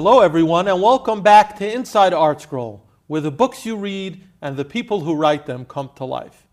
Hello, 0.00 0.20
everyone, 0.20 0.68
and 0.68 0.80
welcome 0.80 1.22
back 1.22 1.56
to 1.56 1.68
Inside 1.68 2.12
ArtScroll, 2.12 2.78
where 3.08 3.20
the 3.20 3.32
books 3.32 3.66
you 3.66 3.74
read 3.74 4.22
and 4.40 4.56
the 4.56 4.64
people 4.64 5.00
who 5.00 5.16
write 5.16 5.44
them 5.46 5.64
come 5.64 5.90
to 5.96 6.04
life. 6.04 6.46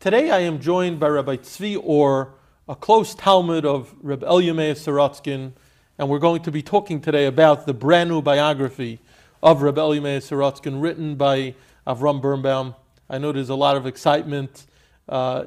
Today, 0.00 0.30
I 0.30 0.40
am 0.40 0.60
joined 0.60 1.00
by 1.00 1.08
Rabbi 1.08 1.36
Tzvi 1.36 1.82
Uhr, 1.82 2.34
a 2.68 2.76
close 2.76 3.14
Talmid 3.14 3.64
of 3.64 3.94
Rabbi 4.02 4.26
Elya 4.26 4.54
Meir 4.54 4.74
Sorotzkin, 4.74 5.52
and 5.96 6.10
we're 6.10 6.18
going 6.18 6.42
to 6.42 6.52
be 6.52 6.60
talking 6.60 7.00
today 7.00 7.24
about 7.24 7.64
the 7.64 7.72
brand 7.72 8.10
new 8.10 8.20
biography 8.20 8.98
of 9.42 9.62
Rabbi 9.62 9.80
Elya 9.80 10.02
Meir 10.02 10.20
Sorotzkin, 10.20 10.82
written 10.82 11.14
by 11.14 11.54
Avram 11.86 12.20
Birnbaum. 12.20 12.74
I 13.08 13.16
know 13.16 13.32
there's 13.32 13.48
a 13.48 13.54
lot 13.54 13.78
of 13.78 13.86
excitement 13.86 14.66
uh, 15.08 15.44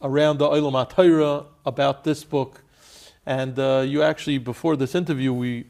around 0.00 0.38
the 0.38 0.48
Olam 0.48 0.88
HaTorah 0.88 1.44
about 1.66 2.04
this 2.04 2.24
book, 2.24 2.64
and 3.26 3.58
uh, 3.58 3.84
you 3.86 4.02
actually, 4.02 4.38
before 4.38 4.76
this 4.76 4.94
interview, 4.94 5.34
we 5.34 5.66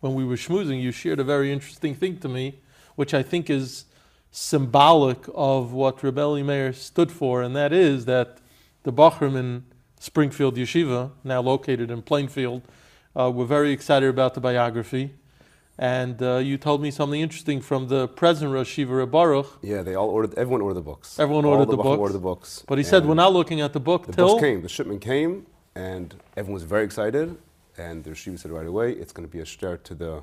when 0.00 0.14
we 0.14 0.24
were 0.24 0.36
schmoozing, 0.36 0.82
you 0.82 0.92
shared 0.92 1.20
a 1.20 1.24
very 1.24 1.52
interesting 1.52 1.94
thing 1.94 2.18
to 2.18 2.28
me, 2.28 2.58
which 2.96 3.14
I 3.14 3.22
think 3.22 3.48
is 3.48 3.84
symbolic 4.30 5.18
of 5.34 5.72
what 5.72 6.02
Reb 6.02 6.16
Elya 6.16 6.44
Meir 6.44 6.72
stood 6.72 7.10
for, 7.12 7.42
and 7.42 7.54
that 7.56 7.72
is 7.72 8.04
that 8.06 8.38
the 8.82 8.92
Bachram 8.92 9.36
in 9.36 9.64
Springfield 9.98 10.56
Yeshiva, 10.56 11.10
now 11.24 11.40
located 11.40 11.90
in 11.90 12.02
Plainfield, 12.02 12.62
uh, 13.18 13.30
were 13.30 13.44
very 13.44 13.72
excited 13.72 14.08
about 14.08 14.34
the 14.34 14.40
biography. 14.40 15.14
And 15.78 16.22
uh, 16.22 16.36
you 16.36 16.58
told 16.58 16.82
me 16.82 16.90
something 16.90 17.20
interesting 17.20 17.62
from 17.62 17.88
the 17.88 18.06
president 18.08 18.54
of 18.56 18.66
Shiva 18.66 19.06
Baruch. 19.06 19.46
Yeah, 19.62 19.82
they 19.82 19.94
all 19.94 20.10
ordered. 20.10 20.34
Everyone 20.34 20.60
ordered 20.60 20.74
the 20.74 20.82
books. 20.82 21.18
Everyone 21.18 21.46
all 21.46 21.52
ordered 21.52 21.68
the, 21.68 21.76
the 21.76 21.82
books. 21.82 21.98
Ordered 21.98 22.12
the 22.12 22.18
books. 22.18 22.64
But 22.66 22.76
he 22.76 22.84
said 22.84 23.06
we're 23.06 23.14
not 23.14 23.32
looking 23.32 23.62
at 23.62 23.72
the 23.72 23.80
book 23.80 24.06
the 24.06 24.12
till 24.12 24.28
books 24.28 24.42
came. 24.42 24.60
The 24.60 24.68
shipment 24.68 25.00
came, 25.00 25.46
and 25.74 26.14
everyone 26.36 26.54
was 26.54 26.64
very 26.64 26.84
excited. 26.84 27.36
And 27.78 28.04
the 28.04 28.10
yeshiva 28.10 28.38
said 28.38 28.50
right 28.50 28.66
away, 28.66 28.92
it's 28.92 29.12
going 29.12 29.26
to 29.26 29.32
be 29.32 29.40
a 29.40 29.44
shter 29.44 29.82
to 29.84 29.94
the 29.94 30.22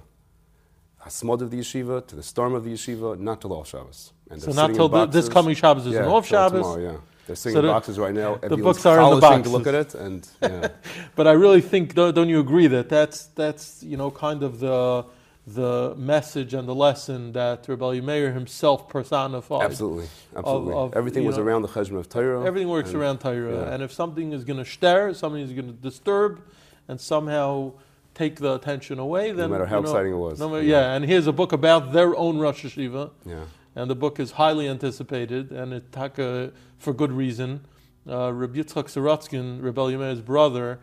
hasmod 1.03 1.41
of 1.41 1.51
the 1.51 1.59
yeshiva, 1.59 2.05
to 2.07 2.15
the 2.15 2.23
storm 2.23 2.53
of 2.53 2.63
the 2.63 2.73
yeshiva, 2.73 3.19
not 3.19 3.41
till 3.41 3.53
all 3.53 3.63
Shabbos. 3.63 4.13
And 4.29 4.41
so 4.41 4.51
not 4.51 4.73
till 4.73 4.89
the, 4.89 5.05
this 5.05 5.29
coming 5.29 5.55
Shabbos 5.55 5.85
is 5.85 5.93
yeah, 5.93 6.03
an 6.03 6.09
off 6.09 6.27
Shabbos. 6.27 6.61
Tomorrow, 6.61 6.81
yeah, 6.91 6.97
they're 7.25 7.35
sitting 7.35 7.55
So 7.55 7.59
in 7.59 7.65
the- 7.65 7.71
boxes 7.71 7.97
right 7.99 8.13
now. 8.13 8.35
Everyone's 8.43 8.63
books 8.63 8.85
are 8.85 8.99
in 8.99 9.15
the 9.15 9.21
polishing 9.21 9.43
to 9.43 9.49
look 9.49 9.67
at 9.67 9.75
it, 9.75 9.95
and 9.95 10.27
yeah, 10.41 10.69
But 11.15 11.27
I 11.27 11.31
really 11.31 11.61
think, 11.61 11.93
don't, 11.93 12.29
you 12.29 12.39
agree 12.39 12.67
that 12.67 12.89
that's 12.89 13.27
that's 13.27 13.83
you 13.83 13.97
know 13.97 14.11
kind 14.11 14.43
of 14.43 14.59
the 14.59 15.05
the 15.47 15.95
message 15.95 16.53
and 16.53 16.67
the 16.67 16.75
lesson 16.75 17.31
that 17.31 17.65
Reb 17.69 17.79
Elya 17.79 18.03
Meir 18.03 18.33
himself 18.33 18.89
personified. 18.89 19.63
absolutely, 19.63 20.07
absolutely. 20.35 20.73
of, 20.73 20.93
Everything 20.93 21.23
was 21.23 21.37
know, 21.37 21.43
around 21.43 21.61
the 21.61 21.69
cheshbon 21.69 21.97
of 21.97 22.09
Torah. 22.09 22.45
Everything 22.45 22.67
works 22.67 22.89
and- 22.89 22.99
around 22.99 23.19
Torah, 23.19 23.53
yeah. 23.53 23.73
and 23.73 23.81
if 23.81 23.93
something 23.93 24.33
is 24.33 24.43
going 24.43 24.59
to 24.59 24.65
stir, 24.69 25.13
something 25.13 25.41
is 25.41 25.53
going 25.53 25.67
to 25.67 25.73
disturb, 25.73 26.41
and 26.88 26.99
somehow 26.99 27.73
take 28.13 28.38
the 28.38 28.55
attention 28.55 28.97
away, 28.99 29.31
then 29.31 29.49
no 29.49 29.57
matter 29.57 29.66
how 29.66 29.77
you 29.77 29.83
know, 29.83 29.89
exciting 29.89 30.13
it 30.13 30.17
was. 30.17 30.39
No 30.39 30.49
matter, 30.49 30.63
Yeah. 30.63 30.80
yeah. 30.81 30.93
and 30.95 31.05
here's 31.05 31.27
a 31.27 31.31
book 31.33 31.52
about 31.53 31.91
their 31.93 32.16
own 32.16 32.39
Rosh 32.39 32.66
Hashiva, 32.66 33.11
Yeah, 33.25 33.43
and 33.75 33.89
the 33.89 33.95
book 33.95 34.19
is 34.19 34.31
highly 34.31 34.67
anticipated, 34.67 35.52
and 35.52 35.73
it 35.73 35.91
taka 35.91 36.52
for 36.80 36.93
good 36.93 37.11
reason. 37.11 37.61
Uh, 38.09 38.31
Rabbi 38.33 38.59
Yitzchak 38.59 38.85
Sorotzkin, 38.85 39.61
Rabbi 39.61 39.95
Meir's 39.97 40.21
brother, 40.21 40.80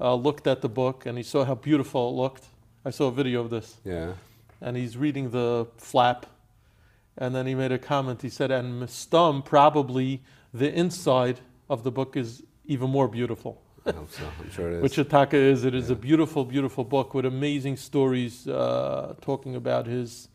uh, 0.00 0.14
looked 0.14 0.46
at 0.46 0.60
the 0.62 0.68
book 0.68 1.06
and 1.06 1.18
he 1.18 1.24
saw 1.24 1.44
how 1.44 1.56
beautiful 1.56 2.08
it 2.10 2.12
looked. 2.22 2.44
I 2.84 2.90
saw 2.90 3.08
a 3.08 3.12
video 3.12 3.40
of 3.40 3.50
this, 3.50 3.76
yeah. 3.84 4.12
and 4.60 4.76
he's 4.76 4.96
reading 4.96 5.30
the 5.30 5.66
flap, 5.76 6.26
and 7.16 7.34
then 7.34 7.46
he 7.46 7.54
made 7.54 7.72
a 7.72 7.78
comment. 7.78 8.22
He 8.22 8.28
said, 8.30 8.50
"And 8.50 8.80
Mistum, 8.80 9.44
probably 9.44 10.22
the 10.54 10.72
inside 10.72 11.40
of 11.68 11.82
the 11.82 11.90
book 11.90 12.16
is 12.16 12.44
even 12.64 12.88
more 12.90 13.08
beautiful." 13.08 13.60
I 13.86 13.92
hope 13.92 14.10
so. 14.10 14.24
I'm 14.40 14.50
sure 14.50 14.70
it 14.70 14.76
is. 14.76 14.82
Which 14.82 14.96
Ataka 14.96 15.34
is. 15.34 15.64
It 15.64 15.74
is 15.74 15.90
a 15.90 15.96
beautiful, 15.96 16.44
beautiful 16.44 16.84
book 16.84 17.14
with 17.14 17.24
amazing 17.24 17.76
stories 17.76 18.46
uh, 18.46 19.14
talking 19.20 19.56
about 19.56 19.86
his 19.86 20.28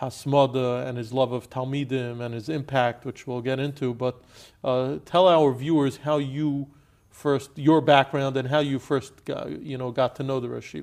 hasmada 0.00 0.86
and 0.86 0.96
his 0.96 1.12
love 1.12 1.32
of 1.32 1.50
Talmidim 1.50 2.20
and 2.20 2.34
his 2.34 2.48
impact, 2.48 3.04
which 3.04 3.26
we'll 3.26 3.40
get 3.40 3.58
into. 3.58 3.94
But 3.94 4.22
uh, 4.64 4.98
tell 5.04 5.28
our 5.28 5.52
viewers 5.52 5.98
how 5.98 6.18
you 6.18 6.68
first, 7.10 7.50
your 7.56 7.80
background 7.80 8.36
and 8.36 8.48
how 8.48 8.60
you 8.60 8.78
first, 8.78 9.24
got, 9.24 9.50
you 9.60 9.76
know, 9.76 9.90
got 9.90 10.16
to 10.16 10.22
know 10.22 10.40
the 10.40 10.48
Rosh. 10.48 10.74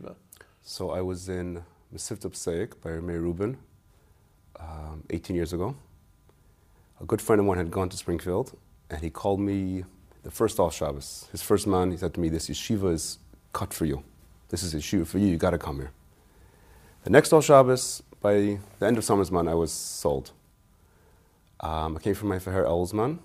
So 0.62 0.90
I 0.92 1.02
was 1.02 1.30
in 1.30 1.64
Mesivta 1.94 2.30
Pseik 2.32 2.82
by 2.82 3.00
Meir 3.00 3.22
Rubin 3.22 3.58
um, 4.60 5.04
18 5.10 5.36
years 5.36 5.54
ago. 5.54 5.76
A 7.00 7.06
good 7.06 7.22
friend 7.22 7.40
of 7.40 7.46
mine 7.46 7.58
had 7.58 7.72
gone 7.72 7.90
to 7.90 7.98
Springfield, 7.98 8.58
and 8.90 9.02
he 9.02 9.10
called 9.10 9.40
me 9.40 9.86
the 10.26 10.32
first 10.32 10.60
All 10.60 10.72
Shabbos. 10.72 11.28
His 11.32 11.44
first 11.44 11.68
man, 11.68 11.92
he 11.92 11.98
said 11.98 12.14
to 12.16 12.20
me, 12.20 12.30
This 12.30 12.50
yeshiva 12.50 12.92
is 12.92 13.20
cut 13.54 13.74
for 13.74 13.86
you. 13.86 14.04
This 14.50 14.64
is 14.64 14.74
a 14.74 14.78
yeshiva 14.78 15.06
for 15.06 15.20
you, 15.20 15.28
you 15.28 15.38
got 15.38 15.52
to 15.52 15.60
come 15.60 15.78
here. 15.78 15.92
The 17.04 17.12
next 17.12 17.32
All 17.32 17.42
Shabbos, 17.42 18.02
by 18.22 18.34
the 18.80 18.86
end 18.88 18.98
of 18.98 19.04
summer's 19.04 19.32
man, 19.32 19.48
I 19.48 19.54
was 19.54 19.72
sold. 19.72 20.32
Um, 21.60 21.96
I 21.96 22.00
came 22.00 22.16
from 22.16 22.30
my 22.30 22.40
Feher 22.40 22.66
Elsman, 22.66 23.20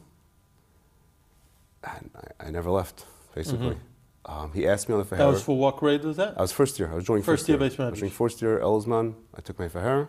and 1.83 2.10
I, 2.15 2.47
I 2.47 2.50
never 2.50 2.71
left, 2.71 3.06
basically. 3.34 3.78
Um, 4.27 4.53
he 4.53 4.69
asked 4.69 4.87
me 4.91 4.94
on 4.94 5.00
the 5.00 5.06
Feher. 5.06 5.19
That 5.19 5.27
was 5.27 5.43
for 5.43 5.56
what 5.56 5.78
grade 5.78 6.05
was 6.05 6.19
that? 6.19 6.34
I 6.37 6.43
was 6.43 6.53
first 6.53 6.78
year. 6.78 6.93
I 6.93 6.97
was 6.97 7.05
joining 7.05 7.22
First 7.22 7.43
first, 7.43 7.49
year 7.49 7.56
year. 7.56 7.87
I 7.87 7.91
was 7.91 7.99
joining 7.99 8.12
first 8.12 8.43
year 8.43 8.60
Elsman. 8.60 9.15
I 9.34 9.41
took 9.41 9.59
my 9.59 9.69
Faher. 9.69 10.09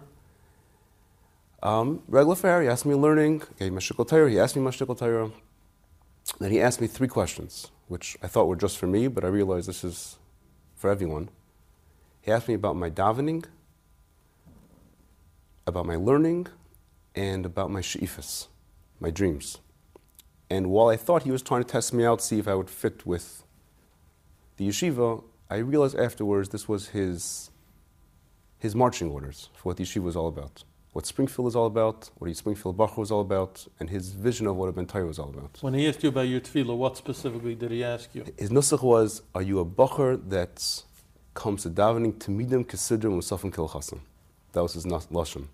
Um, 1.64 2.04
regular 2.10 2.36
Faher. 2.36 2.64
He 2.64 2.68
asked 2.68 2.86
me 2.86 2.96
learning. 2.96 3.44
Gave 3.58 3.72
me 3.72 3.80
Torah. 3.80 4.30
He 4.30 4.38
asked 4.38 4.58
me 4.58 4.62
Mashikal 4.62 4.98
Torah. 4.98 5.32
Then 6.40 6.52
he 6.52 6.62
asked 6.62 6.82
me 6.82 6.88
three 6.88 7.08
questions, 7.08 7.72
which 7.88 8.18
I 8.24 8.28
thought 8.28 8.48
were 8.48 8.56
just 8.56 8.78
for 8.78 8.88
me, 8.88 9.08
but 9.08 9.24
I 9.24 9.28
realized 9.28 9.68
this 9.68 9.84
is 9.84 10.18
for 10.76 10.90
everyone. 10.90 11.30
He 12.22 12.32
asked 12.32 12.48
me 12.48 12.54
about 12.54 12.76
my 12.76 12.90
davening, 12.90 13.46
about 15.68 15.86
my 15.86 15.96
learning, 15.96 16.48
and 17.16 17.46
about 17.46 17.70
my 17.70 17.82
she'ifas, 17.82 18.48
my 19.00 19.10
dreams. 19.10 19.58
And 20.50 20.70
while 20.70 20.90
I 20.90 20.98
thought 20.98 21.24
he 21.24 21.32
was 21.32 21.42
trying 21.42 21.64
to 21.64 21.70
test 21.70 21.94
me 21.94 22.06
out, 22.06 22.22
see 22.22 22.40
if 22.40 22.48
I 22.48 22.56
would 22.56 22.70
fit 22.70 23.06
with 23.06 23.44
the 24.58 24.68
yeshiva, 24.68 25.24
I 25.50 25.58
realized 25.58 25.98
afterwards 25.98 26.50
this 26.50 26.68
was 26.68 26.90
his, 26.90 27.50
his 28.58 28.76
marching 28.76 29.10
orders 29.10 29.50
for 29.54 29.70
what 29.70 29.78
the 29.78 29.84
yeshiva 29.84 30.04
was 30.04 30.16
all 30.16 30.28
about. 30.28 30.64
What 30.94 31.06
Springfield 31.06 31.48
is 31.48 31.56
all 31.56 31.68
about, 31.68 32.10
what 32.18 32.28
the 32.28 32.34
Springfield 32.34 32.76
Bacher 32.78 32.98
was 32.98 33.12
all 33.12 33.22
about, 33.22 33.66
and 33.80 33.90
his 33.90 34.10
vision 34.12 34.46
of 34.46 34.58
what 34.58 34.68
a 34.68 34.74
Ben 34.74 34.86
Torah 34.86 35.06
was 35.06 35.20
all 35.20 35.30
about. 35.30 35.58
When 35.62 35.74
he 35.74 35.88
asked 35.88 36.04
you 36.04 36.10
about 36.10 36.28
your 36.28 36.42
tefillah, 36.42 36.76
what 36.76 36.98
specifically 36.98 37.56
did 37.56 37.72
he 37.72 37.82
ask 37.84 38.14
you? 38.14 38.26
His 38.38 38.50
nusach 38.50 38.84
was, 38.84 39.22
are 39.34 39.42
you 39.42 39.60
a 39.60 39.66
Bacher 39.66 40.20
that 40.30 40.84
comes 41.34 41.64
to 41.64 41.70
davening 41.70 42.20
to 42.20 42.32
midim 42.32 42.66
kesidrim 42.66 43.18
usafim 43.18 43.54
kilchasim? 43.54 44.00
That 44.52 44.64
was 44.64 44.74
his 44.74 44.86
lashon. 44.86 45.48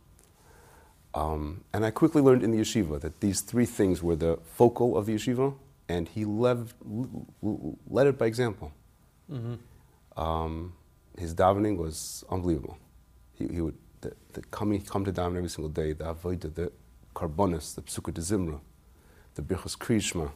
Um, 1.14 1.64
and 1.72 1.86
I 1.86 1.92
quickly 1.92 2.22
learned 2.22 2.44
in 2.44 2.50
the 2.52 2.58
yeshiva 2.58 3.00
that 3.02 3.20
these 3.22 3.42
three 3.42 3.66
things 3.66 4.02
were 4.02 4.16
the 4.16 4.40
focal 4.56 4.97
of 4.97 5.06
the 5.06 5.14
yeshiva, 5.16 5.53
and 5.88 6.08
he 6.09 6.26
lev- 6.26 6.74
led 7.88 8.08
it 8.08 8.18
by 8.18 8.26
example. 8.26 8.72
Um, 10.16 10.74
his 11.18 11.36
davening 11.36 11.78
was 11.78 12.24
unbelievable. 12.30 12.78
He, 13.36 13.47
he 13.47 13.62
would 13.62 13.78
the, 14.02 14.13
the 14.34 14.41
coming, 14.44 14.81
come 14.81 15.03
to 15.06 15.12
daven 15.12 15.38
every 15.38 15.50
single 15.50 15.69
day, 15.69 15.94
the 15.94 16.03
avodah, 16.06 16.53
the 16.53 16.72
karbonis, 17.16 17.75
the 17.75 17.81
psukkah 17.81 18.13
de 18.13 18.22
zimra, 18.22 18.59
the 19.35 19.41
birchas 19.41 19.75
kriyishma, 19.78 20.31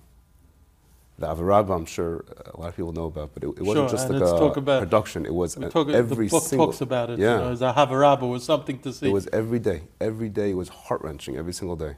the 1.20 1.28
avarabba. 1.28 1.76
I'm 1.76 1.86
sure 1.86 2.26
a 2.54 2.60
lot 2.60 2.70
of 2.70 2.76
people 2.76 2.94
know 2.94 3.06
about, 3.06 3.34
but 3.34 3.44
it, 3.44 3.48
it 3.50 3.62
wasn't 3.62 3.90
Sure, 3.90 3.98
just 3.98 4.10
like 4.10 4.22
a 4.56 4.60
about- 4.60 4.82
production. 4.82 5.26
It 5.26 5.34
was 5.34 5.58
a- 5.58 5.70
talk, 5.70 5.90
every 5.90 6.26
the 6.28 6.32
book 6.32 6.44
single. 6.44 6.68
talks 6.68 6.82
about 6.82 7.12
it. 7.12 7.20
Yeah, 7.20 7.36
You 7.36 7.42
know, 7.46 7.52
as 7.52 7.62
a 7.62 7.74
Havarabba 7.74 8.28
was 8.30 8.44
something 8.44 8.80
to 8.80 8.92
see. 8.94 9.08
it 9.08 9.14
was 9.14 9.28
every 9.32 9.60
day. 9.60 9.84
Every 10.00 10.30
day 10.30 10.54
was 10.54 10.70
heart 10.70 11.02
wrenching. 11.04 11.38
Every 11.38 11.54
single 11.54 11.76
day, 11.76 11.96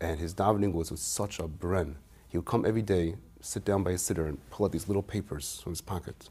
and 0.00 0.18
his 0.18 0.34
davening 0.34 0.72
was 0.72 0.90
with 0.90 1.00
such 1.00 1.38
a 1.38 1.44
bren. 1.44 1.96
He 2.28 2.38
would 2.38 2.46
come 2.46 2.64
every 2.64 2.80
day, 2.82 3.16
sit 3.42 3.64
down 3.66 3.82
by 3.82 3.90
his 3.92 4.00
sitter, 4.02 4.26
and 4.26 4.38
pull 4.50 4.64
out 4.64 4.72
these 4.72 4.88
little 4.88 5.02
papers 5.02 5.60
from 5.62 5.72
his 5.72 5.82
pocket. 5.82 6.30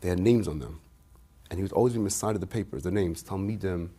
They 0.00 0.08
had 0.08 0.18
names 0.18 0.48
on 0.48 0.58
them, 0.60 0.80
and 1.50 1.58
he 1.58 1.62
would 1.62 1.72
always 1.72 1.94
be 1.94 2.00
of 2.00 2.40
the 2.40 2.46
papers, 2.46 2.82
the 2.82 2.90
names, 2.90 3.22
Talmidim, 3.22 3.90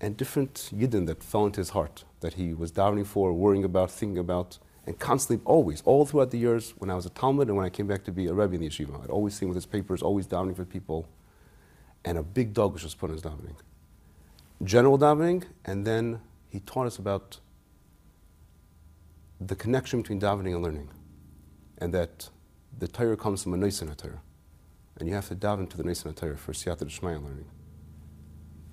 and 0.00 0.16
different 0.16 0.70
yidden 0.74 1.06
that 1.06 1.22
fell 1.22 1.46
into 1.46 1.60
his 1.60 1.70
heart 1.70 2.04
that 2.20 2.34
he 2.34 2.54
was 2.54 2.72
davening 2.72 3.06
for, 3.06 3.32
worrying 3.32 3.64
about, 3.64 3.90
thinking 3.90 4.18
about, 4.18 4.58
and 4.86 4.98
constantly, 4.98 5.44
always, 5.44 5.82
all 5.82 6.06
throughout 6.06 6.30
the 6.30 6.38
years 6.38 6.72
when 6.78 6.88
I 6.88 6.94
was 6.94 7.04
a 7.04 7.10
Talmid 7.10 7.42
and 7.42 7.56
when 7.56 7.66
I 7.66 7.68
came 7.68 7.86
back 7.86 8.04
to 8.04 8.12
be 8.12 8.26
a 8.26 8.32
Rebbe 8.32 8.54
in 8.54 8.60
the 8.60 8.68
yeshiva, 8.68 9.02
I'd 9.02 9.10
always 9.10 9.34
see 9.34 9.44
him 9.44 9.50
with 9.50 9.56
his 9.56 9.66
papers, 9.66 10.02
always 10.02 10.26
davening 10.26 10.56
for 10.56 10.64
people, 10.64 11.06
and 12.04 12.16
a 12.16 12.22
big 12.22 12.54
dog 12.54 12.72
was 12.72 12.82
just 12.82 12.98
put 12.98 13.10
on 13.10 13.16
his 13.16 13.22
davening. 13.22 13.56
General 14.64 14.98
davening, 14.98 15.44
and 15.64 15.86
then 15.86 16.20
he 16.48 16.60
taught 16.60 16.86
us 16.86 16.98
about 16.98 17.40
the 19.40 19.54
connection 19.54 20.00
between 20.00 20.20
davening 20.20 20.54
and 20.54 20.62
learning, 20.62 20.88
and 21.78 21.92
that 21.92 22.30
the 22.78 22.88
Torah 22.88 23.16
comes 23.16 23.42
from 23.42 23.54
a 23.54 23.56
Nisan 23.56 23.94
Torah, 23.94 24.22
and 24.98 25.08
you 25.08 25.14
have 25.14 25.28
to 25.28 25.34
dive 25.34 25.60
into 25.60 25.76
the 25.76 25.84
Nisan 25.84 26.12
Torah 26.14 26.36
for 26.36 26.52
Siyata 26.52 26.86
D'Shmaya 26.86 27.22
learning. 27.22 27.46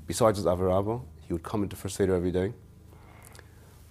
Besides 0.08 0.38
his 0.38 0.46
Avarabba, 0.46 1.02
he 1.28 1.34
would 1.34 1.44
come 1.44 1.64
into 1.64 1.76
First 1.76 1.96
Seder 1.96 2.16
every 2.16 2.32
day. 2.32 2.54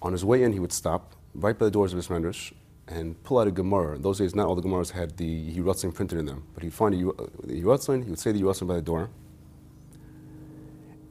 On 0.01 0.11
his 0.11 0.23
way 0.23 0.43
in, 0.43 0.53
he 0.53 0.59
would 0.59 0.73
stop 0.73 1.15
right 1.33 1.57
by 1.57 1.65
the 1.65 1.71
doors 1.71 1.93
of 1.93 1.97
his 1.97 2.07
Medrash 2.07 2.53
and 2.87 3.21
pull 3.23 3.39
out 3.39 3.47
a 3.47 3.51
Gemara. 3.51 3.95
In 3.95 4.01
those 4.01 4.19
days, 4.19 4.35
not 4.35 4.47
all 4.47 4.55
the 4.55 4.61
Gemaras 4.61 4.91
had 4.91 5.17
the 5.17 5.55
Yiratzin 5.55 5.93
printed 5.93 6.19
in 6.19 6.25
them, 6.25 6.45
but 6.53 6.63
he'd 6.63 6.73
find 6.73 6.93
a 6.93 6.97
Yiratzin, 6.97 8.03
he 8.03 8.09
would 8.09 8.19
say 8.19 8.31
the 8.31 8.41
Yiratzin 8.41 8.67
by 8.67 8.75
the 8.75 8.81
door, 8.81 9.09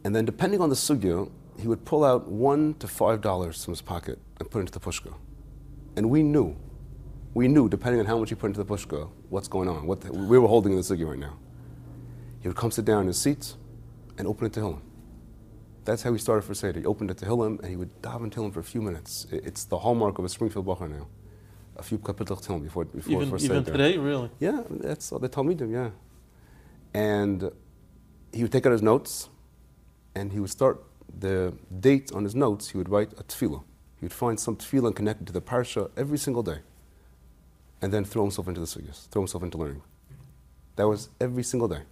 And 0.04 0.14
then, 0.14 0.24
depending 0.24 0.60
on 0.60 0.68
the 0.68 0.74
sugya, 0.74 1.30
he 1.58 1.66
would 1.66 1.84
pull 1.84 2.04
out 2.04 2.28
one 2.28 2.74
to 2.74 2.86
five 2.86 3.20
dollars 3.20 3.64
from 3.64 3.72
his 3.72 3.80
pocket 3.80 4.18
and 4.38 4.50
put 4.50 4.58
it 4.58 4.60
into 4.62 4.72
the 4.72 4.80
pushka. 4.80 5.14
And 5.96 6.10
we 6.10 6.22
knew, 6.22 6.56
we 7.34 7.48
knew, 7.48 7.68
depending 7.68 8.00
on 8.00 8.06
how 8.06 8.18
much 8.18 8.28
he 8.28 8.36
put 8.36 8.46
into 8.46 8.62
the 8.62 8.64
pushka, 8.64 9.10
what's 9.28 9.48
going 9.48 9.68
on, 9.68 9.86
what 9.86 10.00
the, 10.00 10.12
we 10.12 10.38
were 10.38 10.46
holding 10.46 10.72
in 10.72 10.78
the 10.78 10.84
sugya 10.84 11.08
right 11.08 11.18
now. 11.18 11.36
He 12.40 12.48
would 12.48 12.56
come 12.56 12.70
sit 12.70 12.84
down 12.84 13.02
in 13.02 13.06
his 13.08 13.20
seat 13.20 13.54
and 14.16 14.28
open 14.28 14.46
it 14.46 14.52
to 14.52 14.60
Hillim. 14.60 14.80
That's 15.84 16.02
how 16.02 16.12
he 16.12 16.18
started 16.18 16.42
for 16.42 16.54
Seder. 16.54 16.80
He 16.80 16.86
opened 16.86 17.10
it 17.10 17.18
to 17.18 17.26
Hillim 17.26 17.58
and 17.58 17.68
he 17.68 17.76
would 17.76 18.00
daven 18.00 18.32
Hillim 18.32 18.54
for 18.54 18.60
a 18.60 18.64
few 18.64 18.80
minutes. 18.80 19.26
It's 19.32 19.64
the 19.64 19.78
hallmark 19.78 20.18
of 20.18 20.24
a 20.24 20.28
Springfield 20.28 20.64
Bacher 20.64 20.88
now. 20.88 21.08
A 21.76 21.82
few 21.82 21.98
kapitel 21.98 22.40
Hillim 22.40 22.62
before, 22.62 22.84
before 22.84 23.12
Even, 23.12 23.26
even 23.28 23.38
Seder. 23.40 23.62
today, 23.62 23.98
really. 23.98 24.30
Yeah, 24.38 24.62
that's 24.70 25.10
all 25.10 25.18
the 25.18 25.28
Talmidim, 25.28 25.72
yeah. 25.72 25.90
And 26.94 27.50
he 28.32 28.42
would 28.42 28.52
take 28.52 28.64
out 28.64 28.72
his 28.72 28.82
notes 28.82 29.28
and 30.14 30.32
he 30.32 30.38
would 30.38 30.50
start 30.50 30.84
the 31.18 31.52
date 31.80 32.12
on 32.12 32.22
his 32.24 32.34
notes, 32.36 32.70
he 32.70 32.78
would 32.78 32.88
write 32.88 33.12
a 33.14 33.24
tefillah. 33.24 33.64
He 33.98 34.04
would 34.04 34.12
find 34.12 34.38
some 34.38 34.56
tefillah 34.56 34.94
connected 34.94 35.26
to 35.26 35.32
the 35.32 35.42
parsha 35.42 35.90
every 35.96 36.18
single 36.18 36.42
day 36.42 36.58
and 37.84 37.92
then 37.92 38.02
throw 38.02 38.22
himself 38.22 38.48
into 38.48 38.60
the 38.60 38.66
sugyas, 38.66 39.08
throw 39.10 39.20
himself 39.22 39.42
into 39.42 39.58
learning. 39.58 39.82
That 40.76 40.88
was 40.88 41.10
every 41.20 41.42
single 41.42 41.68
day. 41.68 41.82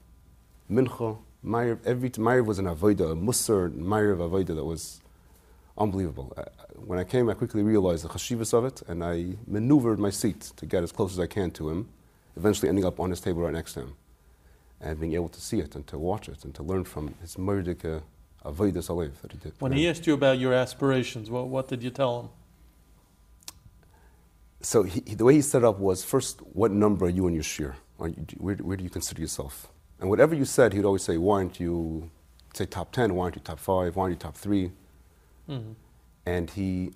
Mincha, 0.71 1.19
Ma'ariv, 1.45 1.81
every 1.85 2.09
Ma'ariv 2.09 2.47
was 2.47 2.59
an 2.59 2.65
avodah, 2.65 3.13
a 3.13 3.15
musar, 3.15 3.71
Ma'ariv 3.71 4.17
avodah 4.27 4.55
that 4.57 4.65
was 4.65 5.03
unbelievable. 5.77 6.33
I- 6.39 6.41
I- 6.41 6.47
When 6.91 6.99
I 6.99 7.05
came, 7.05 7.29
I 7.29 7.35
quickly 7.35 7.63
realized 7.63 8.03
the 8.05 8.09
chashivas 8.09 8.53
of 8.59 8.65
it, 8.65 8.79
and 8.91 9.05
I 9.05 9.37
maneuvered 9.47 9.99
my 10.07 10.09
seat 10.11 10.41
to 10.57 10.65
get 10.73 10.83
as 10.83 10.91
close 10.93 11.13
as 11.13 11.21
I 11.27 11.27
can 11.37 11.51
to 11.59 11.69
him, 11.71 11.81
eventually 12.37 12.69
ending 12.71 12.87
up 12.91 12.99
on 12.99 13.11
his 13.11 13.21
table 13.21 13.43
right 13.43 13.53
next 13.61 13.75
to 13.75 13.81
him, 13.85 13.93
and 14.81 14.99
being 14.99 15.13
able 15.21 15.29
to 15.29 15.41
see 15.49 15.59
it 15.61 15.77
and 15.77 15.87
to 15.93 15.99
watch 15.99 16.27
it 16.33 16.43
and 16.45 16.53
to 16.59 16.63
learn 16.71 16.85
from 16.85 17.05
his 17.21 17.37
murdik 17.37 17.83
avodah 18.51 18.83
salev 18.89 19.13
that 19.21 19.31
he 19.33 19.39
did. 19.45 19.53
When 19.61 19.73
he 19.73 19.87
asked 19.91 20.07
you 20.09 20.15
about 20.15 20.39
your 20.45 20.55
aspirations, 20.55 21.27
what, 21.35 21.49
what 21.49 21.69
did 21.69 21.83
you 21.85 21.91
tell 21.91 22.13
him? 22.21 22.29
So 24.63 24.85
he, 24.85 25.03
he- 25.07 25.15
the 25.15 25.25
way 25.25 25.35
he 25.35 25.43
set 25.43 25.65
up 25.65 25.79
was 25.79 26.05
first, 26.05 26.41
what 26.55 26.71
number 26.71 27.07
are 27.07 27.11
you 27.11 27.27
in 27.27 27.35
your 27.35 27.43
shir? 27.43 27.75
Where, 27.97 28.11
where 28.57 28.77
do 28.77 28.85
you 28.85 28.91
consider 28.91 29.21
yourself? 29.21 29.69
And 30.01 30.09
whatever 30.11 30.35
you 30.35 30.45
said, 30.45 30.73
he'd 30.73 30.85
always 30.85 31.03
say, 31.03 31.17
why 31.19 31.37
aren't 31.39 31.61
you, 31.61 32.11
say, 32.55 32.67
top 32.67 32.93
10? 32.93 33.15
Why 33.15 33.25
aren't 33.25 33.37
you 33.37 33.43
top 33.43 33.59
5? 33.61 33.95
Why 33.97 34.03
aren't 34.03 34.13
you 34.15 34.19
top 34.19 34.37
3? 34.37 34.73
Mhm. 35.49 35.75
And 36.27 36.51
he 36.51 36.93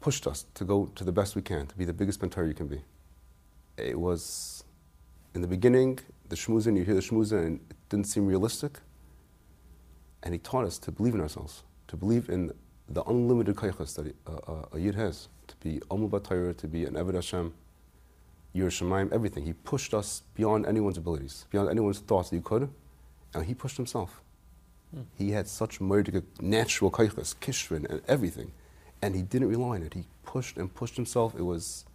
pushed 0.00 0.26
us 0.26 0.44
to 0.54 0.64
go 0.64 0.86
to 0.94 1.04
the 1.04 1.12
best 1.12 1.36
we 1.36 1.42
can, 1.42 1.66
to 1.68 1.76
be 1.76 1.84
the 1.84 1.92
biggest 1.92 2.20
mentor 2.22 2.44
you 2.46 2.54
can 2.54 2.66
be. 2.66 2.82
It 3.76 3.98
was, 3.98 4.64
in 5.34 5.40
the 5.42 5.46
beginning, 5.48 6.00
the 6.28 6.36
shmuzin, 6.36 6.76
you 6.76 6.84
hear 6.84 6.94
the 6.94 7.00
shmuzin, 7.00 7.46
and 7.46 7.60
it 7.70 7.76
didn't 7.88 8.06
seem 8.06 8.26
realistic. 8.26 8.80
And 10.24 10.34
he 10.34 10.38
taught 10.38 10.64
us 10.64 10.78
to 10.78 10.90
believe 10.92 11.14
in 11.14 11.20
ourselves, 11.20 11.62
to 11.88 11.96
believe 11.96 12.28
in 12.28 12.52
the 12.88 13.02
unlimited 13.04 13.56
kaychas 13.56 13.94
that 13.96 14.14
a, 14.26 14.50
a, 14.50 14.68
a 14.72 14.78
yid 14.78 14.94
has, 14.94 15.28
to 15.46 15.56
be 15.56 15.80
b'Torah, 15.90 16.56
to 16.56 16.68
be 16.68 16.84
an 16.84 16.94
Eved 16.94 17.14
Hashem, 17.14 17.54
Yer 18.52 18.68
Shemaim, 18.68 19.12
everything. 19.12 19.44
He 19.44 19.52
pushed 19.52 19.94
us 19.94 20.22
beyond 20.34 20.66
anyone's 20.66 20.98
abilities, 20.98 21.46
beyond 21.50 21.70
anyone's 21.70 22.00
thoughts 22.00 22.30
that 22.30 22.36
you 22.36 22.42
could, 22.42 22.68
and 23.34 23.46
he 23.46 23.54
pushed 23.54 23.76
himself. 23.76 24.20
Hmm. 24.94 25.02
He 25.16 25.30
had 25.30 25.48
such 25.48 25.80
murdic 25.80 26.22
natural 26.40 26.90
kaychas, 26.90 27.34
kishrin, 27.36 27.88
and 27.88 28.02
everything, 28.06 28.52
and 29.00 29.14
he 29.14 29.22
didn't 29.22 29.48
rely 29.48 29.76
on 29.76 29.82
it. 29.82 29.94
He 29.94 30.04
pushed 30.24 30.56
and 30.56 30.72
pushed 30.74 30.96
himself. 30.96 31.34
It 31.34 31.42
was 31.42 31.86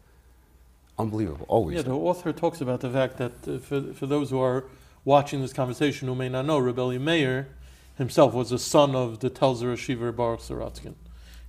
unbelievable, 0.98 1.46
always. 1.48 1.76
Yeah, 1.76 1.84
the 1.84 1.92
author 1.92 2.34
talks 2.34 2.62
about 2.62 2.82
the 2.82 2.90
fact 2.90 3.18
that 3.18 3.48
uh, 3.48 3.60
for, 3.60 3.94
for 3.94 4.08
those 4.08 4.32
who 4.32 4.40
are 4.40 4.66
watching 5.06 5.42
this 5.42 5.54
conversation 5.54 6.08
who 6.08 6.16
may 6.16 6.30
not 6.30 6.46
know, 6.46 6.58
Reb 6.58 6.78
Elya 6.78 7.00
Meir 7.00 7.50
himself 7.98 8.34
was 8.34 8.52
a 8.52 8.60
son 8.60 8.96
of 8.96 9.20
the 9.20 9.30
Telzer 9.30 9.74
Yeshiva 9.74 10.16
Baruch 10.16 10.42
Sorotzkin. 10.42 10.96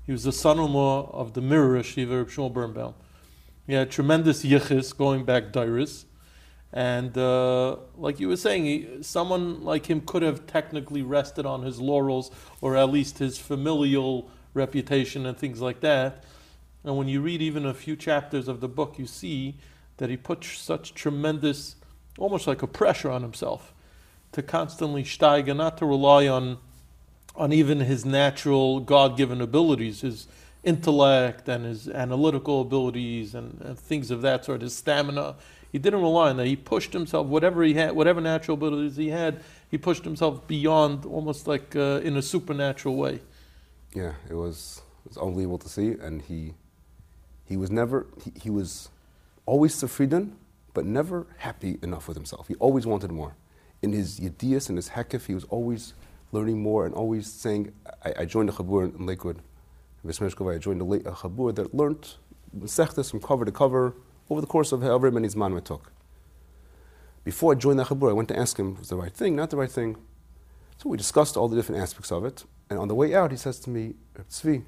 He 0.05 0.13
was 0.13 0.25
the 0.25 0.33
son-in-law 0.33 1.11
of 1.13 1.35
the 1.35 1.43
Mirrer 1.43 1.81
Yeshiva 1.81 2.19
Reb 2.19 2.29
Shmuel 2.29 2.53
Birnbaum. 2.53 2.95
He 3.67 3.75
had 3.75 3.91
tremendous 3.91 4.43
yichus 4.43 4.97
going 4.97 5.25
back 5.25 5.53
Dairis. 5.53 6.07
And 6.73 7.17
uh, 7.17 7.77
like 7.97 8.19
you 8.19 8.29
were 8.29 8.37
saying, 8.37 8.65
he, 8.65 9.03
someone 9.03 9.63
like 9.63 9.87
him 9.87 10.01
could 10.01 10.23
have 10.23 10.47
technically 10.47 11.03
rested 11.03 11.45
on 11.45 11.63
his 11.63 11.81
laurels 11.81 12.31
or 12.61 12.77
at 12.77 12.91
least 12.91 13.19
his 13.19 13.39
familial 13.39 14.31
reputation 14.55 15.27
and 15.27 15.37
things 15.37 15.61
like 15.61 15.81
that. 15.81 16.25
And 16.85 16.97
when 16.97 17.09
you 17.09 17.21
read 17.21 17.43
even 17.43 17.67
a 17.67 17.75
few 17.75 17.97
chapters 17.97 18.49
of 18.49 18.61
the 18.61 18.69
book, 18.69 18.99
you 18.99 19.07
see 19.07 19.57
that 19.99 20.09
he 20.09 20.17
put 20.17 20.45
such 20.45 20.95
tremendous, 20.95 21.77
almost 22.19 22.47
like 22.47 22.63
a 22.63 22.67
pressure 22.67 23.11
on 23.11 23.23
himself 23.23 23.75
to 24.33 24.43
constantly 24.43 25.05
steig 25.05 25.49
and 25.49 25.59
not 25.59 25.79
to 25.79 25.87
rely 25.87 26.29
on, 26.29 26.59
on 27.35 27.53
even 27.53 27.81
his 27.81 28.05
natural 28.05 28.81
God 28.81 29.17
given 29.17 29.41
abilities, 29.41 30.03
his 30.03 30.29
intellect 30.65 31.49
and 31.49 31.65
his 31.65 31.89
analytical 31.89 32.61
abilities 32.61 33.35
and, 33.35 33.61
and 33.63 33.79
things 33.79 34.11
of 34.11 34.23
that 34.23 34.45
sort, 34.45 34.61
his 34.61 34.77
stamina. 34.77 35.37
He 35.73 35.79
didn't 35.79 36.01
rely 36.01 36.31
on 36.31 36.37
that. 36.39 36.47
He 36.47 36.57
pushed 36.57 36.93
himself, 36.93 37.27
whatever 37.27 37.63
he 37.63 37.75
had, 37.75 37.93
whatever 37.93 38.21
natural 38.21 38.57
abilities 38.57 38.97
he 38.97 39.09
had, 39.09 39.43
he 39.71 39.79
pushed 39.79 40.05
himself 40.05 40.47
beyond 40.47 41.05
almost 41.05 41.47
like 41.47 41.77
uh, 41.77 42.01
in 42.03 42.17
a 42.17 42.23
supernatural 42.23 42.97
way. 42.97 43.21
Yeah, 43.95 44.15
it 44.29 44.35
was, 44.35 44.83
it 45.05 45.11
was 45.11 45.19
unbelievable 45.19 45.59
to 45.59 45.69
see, 45.69 45.91
and 46.01 46.23
he, 46.23 46.55
he 47.45 47.57
was 47.57 47.71
never, 47.71 48.07
he, 48.23 48.33
he 48.43 48.51
was 48.51 48.89
always 49.47 49.75
sufridan, 49.75 50.33
but 50.75 50.85
never 50.85 51.27
happy 51.39 51.79
enough 51.83 52.09
with 52.09 52.17
himself. 52.17 52.49
He 52.49 52.55
always 52.57 52.87
wanted 52.87 53.11
more. 53.11 53.37
In 53.83 53.93
his 53.93 54.19
yedias 54.21 54.69
and 54.69 54.77
his 54.77 54.91
hekif, 54.91 55.27
he 55.27 55.35
was 55.35 55.45
always 55.45 55.95
learning 56.33 56.61
more 56.61 56.85
and 56.85 56.95
always 56.95 57.31
saying, 57.31 57.73
I, 58.05 58.15
I 58.21 58.25
joined 58.25 58.49
a 58.49 58.53
chabur 58.53 58.95
in 58.95 59.07
Lakewood, 59.07 59.41
I 60.05 60.59
joined 60.59 60.81
a, 60.81 60.85
a 60.85 61.13
chabur 61.13 61.55
that 61.55 61.75
learned 61.75 62.15
Sechtes 62.57 63.11
from 63.11 63.21
cover 63.21 63.45
to 63.45 63.53
cover 63.53 63.95
over 64.31 64.41
the 64.41 64.47
course 64.47 64.73
of 64.73 64.83
however 64.83 65.11
many 65.11 65.29
zman 65.29 65.57
it 65.57 65.65
took. 65.65 65.93
Before 67.25 67.53
I 67.53 67.55
joined 67.57 67.79
that 67.79 67.89
chabur, 67.89 68.11
I 68.11 68.13
went 68.13 68.29
to 68.29 68.39
ask 68.39 68.59
him, 68.59 68.77
was 68.77 68.89
the 68.89 68.97
right 68.97 69.13
thing, 69.13 69.37
not 69.37 69.51
the 69.51 69.57
right 69.57 69.71
thing? 69.71 69.97
So 70.79 70.89
we 70.89 70.97
discussed 70.97 71.37
all 71.37 71.49
the 71.49 71.57
different 71.57 71.83
aspects 71.83 72.13
of 72.13 72.25
it, 72.25 72.45
and 72.71 72.79
on 72.79 72.89
the 72.89 72.95
way 72.95 73.15
out, 73.15 73.33
he 73.33 73.37
says 73.37 73.59
to 73.61 73.71
me, 73.71 73.95
"Reb 74.17 74.29
Tzvi, 74.29 74.65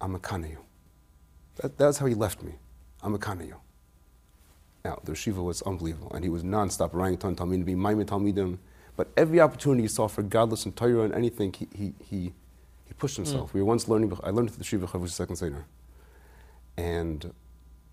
I'm 0.00 0.14
a 0.14 0.18
kanayu. 0.18 0.58
That, 1.56 1.78
that's 1.78 1.98
how 1.98 2.06
he 2.06 2.14
left 2.14 2.42
me. 2.42 2.56
I'm 3.02 3.14
a 3.14 3.18
kanayu. 3.18 3.54
Now, 4.84 4.98
the 5.02 5.12
yeshiva 5.12 5.42
was 5.42 5.62
unbelievable, 5.62 6.12
and 6.14 6.22
he 6.22 6.28
was 6.28 6.44
non-stop 6.44 6.92
writing 6.92 7.16
ton 7.16 7.34
talmidim, 7.34 7.64
being 7.64 7.80
maimed 7.80 8.06
talmidim. 8.06 8.58
But 8.96 9.08
every 9.16 9.40
opportunity 9.40 9.82
he 9.82 9.88
saw 9.88 10.08
for 10.08 10.22
godless 10.22 10.66
and 10.66 10.76
Torah 10.76 11.04
and 11.04 11.14
anything, 11.14 11.54
he, 11.54 11.68
he, 11.74 11.94
he, 11.98 12.32
he 12.84 12.94
pushed 12.98 13.16
himself. 13.16 13.54
We 13.54 13.60
were 13.60 13.66
once 13.66 13.88
learning, 13.88 14.12
I 14.22 14.28
learned 14.28 14.50
at 14.50 14.58
the 14.58 14.64
Shiva 14.64 14.86
Chavus 14.86 15.08
second 15.08 15.36
Seder. 15.36 15.64
And 16.76 17.32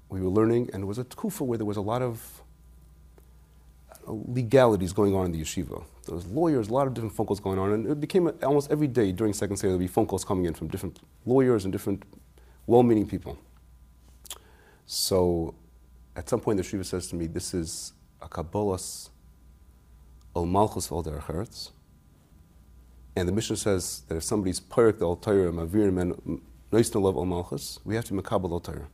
we 0.10 0.20
were 0.20 0.30
learning, 0.30 0.70
and 0.74 0.84
it 0.84 0.86
was 0.86 0.98
a 0.98 1.06
tkufa 1.06 1.46
where 1.46 1.58
there 1.58 1.66
was 1.66 1.78
a 1.78 1.82
lot 1.82 2.02
of 2.02 2.44
uh, 4.06 4.12
legalities 4.12 4.92
going 4.92 5.16
on 5.16 5.28
in 5.28 5.32
the 5.32 5.42
yeshiva. 5.42 5.86
There 6.06 6.16
was 6.16 6.26
lawyers, 6.26 6.68
a 6.68 6.74
lot 6.74 6.88
of 6.88 6.94
different 6.94 7.16
phone 7.16 7.26
calls 7.26 7.40
going 7.40 7.58
on, 7.58 7.72
and 7.72 7.88
it 7.88 8.02
became 8.02 8.28
a, 8.28 8.32
almost 8.44 8.70
every 8.70 8.88
day 8.88 9.14
during 9.14 9.32
second 9.32 9.56
Seder, 9.56 9.70
there'd 9.70 9.80
be 9.80 9.88
phone 9.88 10.08
calls 10.08 10.26
coming 10.26 10.44
in 10.44 10.54
from 10.54 10.68
different 10.68 11.00
lawyers 11.26 11.64
and 11.64 11.72
different 11.72 12.04
well-meaning 12.68 13.08
people. 13.08 13.40
So 14.86 15.56
at 16.16 16.30
some 16.30 16.40
point 16.40 16.58
the 16.58 16.64
Shiva 16.64 16.84
says 16.84 17.08
to 17.08 17.16
me, 17.16 17.28
this 17.28 17.54
is 17.54 17.94
a 18.22 18.28
Kabbalah's 18.28 19.10
al 20.36 20.46
malchus 20.46 20.92
al 20.92 21.04
derech. 21.04 21.72
And 23.16 23.28
the 23.28 23.32
Mishnah 23.32 23.58
says 23.58 24.04
that 24.08 24.16
if 24.16 24.24
somebody's 24.24 24.60
parak 24.60 25.02
al 25.02 25.16
Torah 25.16 25.52
mavir 25.52 25.92
men 25.92 26.42
noisna 26.72 27.02
love 27.02 27.18
al 27.18 27.26
malchus, 27.26 27.80
we 27.84 27.96
have 27.96 28.06
to 28.06 28.14
make 28.14 28.26
makabel 28.26 28.52
al 28.52 28.60
Torah. 28.60 28.88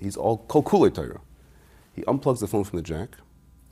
He's 0.00 0.16
all 0.16 0.38
kol 0.38 0.62
kulei 0.62 0.92
Torah. 0.92 1.20
He 1.94 2.02
unplugs 2.02 2.40
the 2.40 2.46
phone 2.46 2.64
from 2.64 2.78
the 2.78 2.82
jack, 2.82 3.16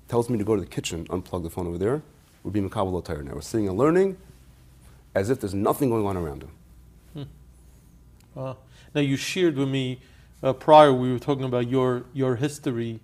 tells 0.09 0.29
me 0.29 0.39
to 0.39 0.45
go 0.45 0.55
to 0.55 0.61
the 0.61 0.67
kitchen, 0.67 1.07
unplug 1.07 1.43
the 1.43 1.51
phone 1.51 1.67
over 1.67 1.79
there. 1.79 2.03
We're 2.43 2.51
being 2.51 2.69
makabel 2.69 2.95
al 2.95 3.03
Torah 3.03 3.25
now. 3.25 3.35
We're 3.35 3.41
sitting 3.41 3.69
and 3.69 3.77
learning 3.77 4.17
as 5.15 5.31
if 5.31 5.41
there's 5.41 5.55
nothing 5.55 5.91
going 5.91 6.07
on 6.07 6.17
around 6.17 6.43
him. 6.43 6.51
Uh, 8.37 8.55
now 8.95 9.01
you 9.01 9.17
shared 9.17 9.57
with 9.57 9.69
me 9.69 10.01
uh, 10.43 10.53
prior 10.53 10.93
we 10.93 11.13
were 11.13 11.19
talking 11.19 11.45
about 11.45 11.69
your 11.69 12.05
your 12.13 12.37
history, 12.37 13.01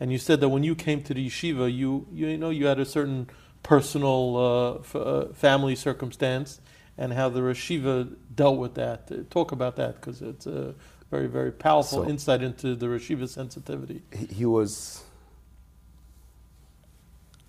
and 0.00 0.10
you 0.12 0.18
said 0.18 0.40
that 0.40 0.48
when 0.48 0.62
you 0.62 0.74
came 0.74 1.02
to 1.02 1.14
the 1.14 1.26
yeshiva, 1.28 1.72
you 1.74 2.06
you 2.12 2.36
know 2.36 2.50
you 2.50 2.66
had 2.66 2.78
a 2.78 2.84
certain 2.84 3.28
personal 3.62 4.36
uh, 4.36 4.78
f- 4.80 4.96
uh, 4.96 5.24
family 5.32 5.76
circumstance, 5.76 6.60
and 6.98 7.12
how 7.12 7.28
the 7.28 7.40
yeshiva 7.40 8.14
dealt 8.34 8.58
with 8.58 8.74
that. 8.74 9.08
Uh, 9.10 9.16
talk 9.30 9.52
about 9.52 9.76
that 9.76 10.00
because 10.00 10.20
it's 10.22 10.46
a 10.46 10.74
very 11.10 11.26
very 11.28 11.52
powerful 11.52 12.04
So- 12.04 12.08
insight 12.10 12.42
into 12.42 12.74
the 12.74 12.86
yeshiva 12.86 13.28
sensitivity. 13.28 14.02
he, 14.12 14.26
he 14.26 14.44
was. 14.46 15.04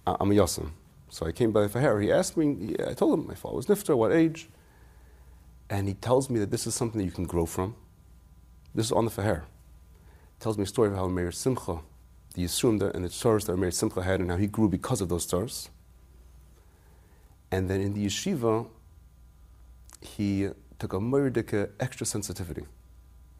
I'm 0.05 0.31
a 0.31 0.35
Yosem. 0.35 0.71
So 1.09 1.25
I 1.25 1.31
came 1.31 1.51
by 1.51 1.67
for 1.69 1.79
hair. 1.79 2.01
He 2.01 2.11
asked 2.11 2.35
me, 2.35 2.75
I 2.85 2.93
told 2.93 3.17
him 3.19 3.27
my 3.27 3.35
father 3.35 3.55
was 3.55 3.67
Nifter, 3.67 3.95
what 3.95 4.11
age? 4.11 4.49
And 5.69 5.87
he 5.87 5.93
tells 5.93 6.29
me 6.29 6.39
that 6.39 6.51
this 6.51 6.67
is 6.67 6.75
something 6.75 6.99
that 6.99 7.05
you 7.05 7.11
can 7.11 7.23
grow 7.25 7.45
from. 7.45 7.75
This 8.75 8.88
is 8.88 8.92
on 8.92 9.06
the 9.06 9.12
Faher. 9.12 9.44
Tells 10.39 10.58
me 10.58 10.63
a 10.63 10.68
story 10.68 10.89
of 10.89 10.96
how 10.96 11.08
Meir 11.08 11.32
Simcha, 11.32 11.80
the 12.34 12.46
that, 12.46 12.92
and 12.96 13.06
the 13.06 13.10
stars 13.10 13.46
that 13.46 13.56
Meir 13.56 13.72
Simcha 13.72 14.01
had, 14.01 14.20
and 14.20 14.32
how 14.32 14.38
he 14.38 14.48
grew 14.48 14.68
because 14.68 15.00
of 15.00 15.10
those 15.10 15.24
stars. 15.24 15.70
And 17.51 17.70
then 17.70 17.82
in 17.82 17.94
the 17.94 18.06
yeshiva, 18.06 18.68
he 20.01 20.50
took 20.80 20.94
a 20.94 20.98
murdika 20.98 21.70
extra 21.80 22.06
sensitivity. 22.06 22.65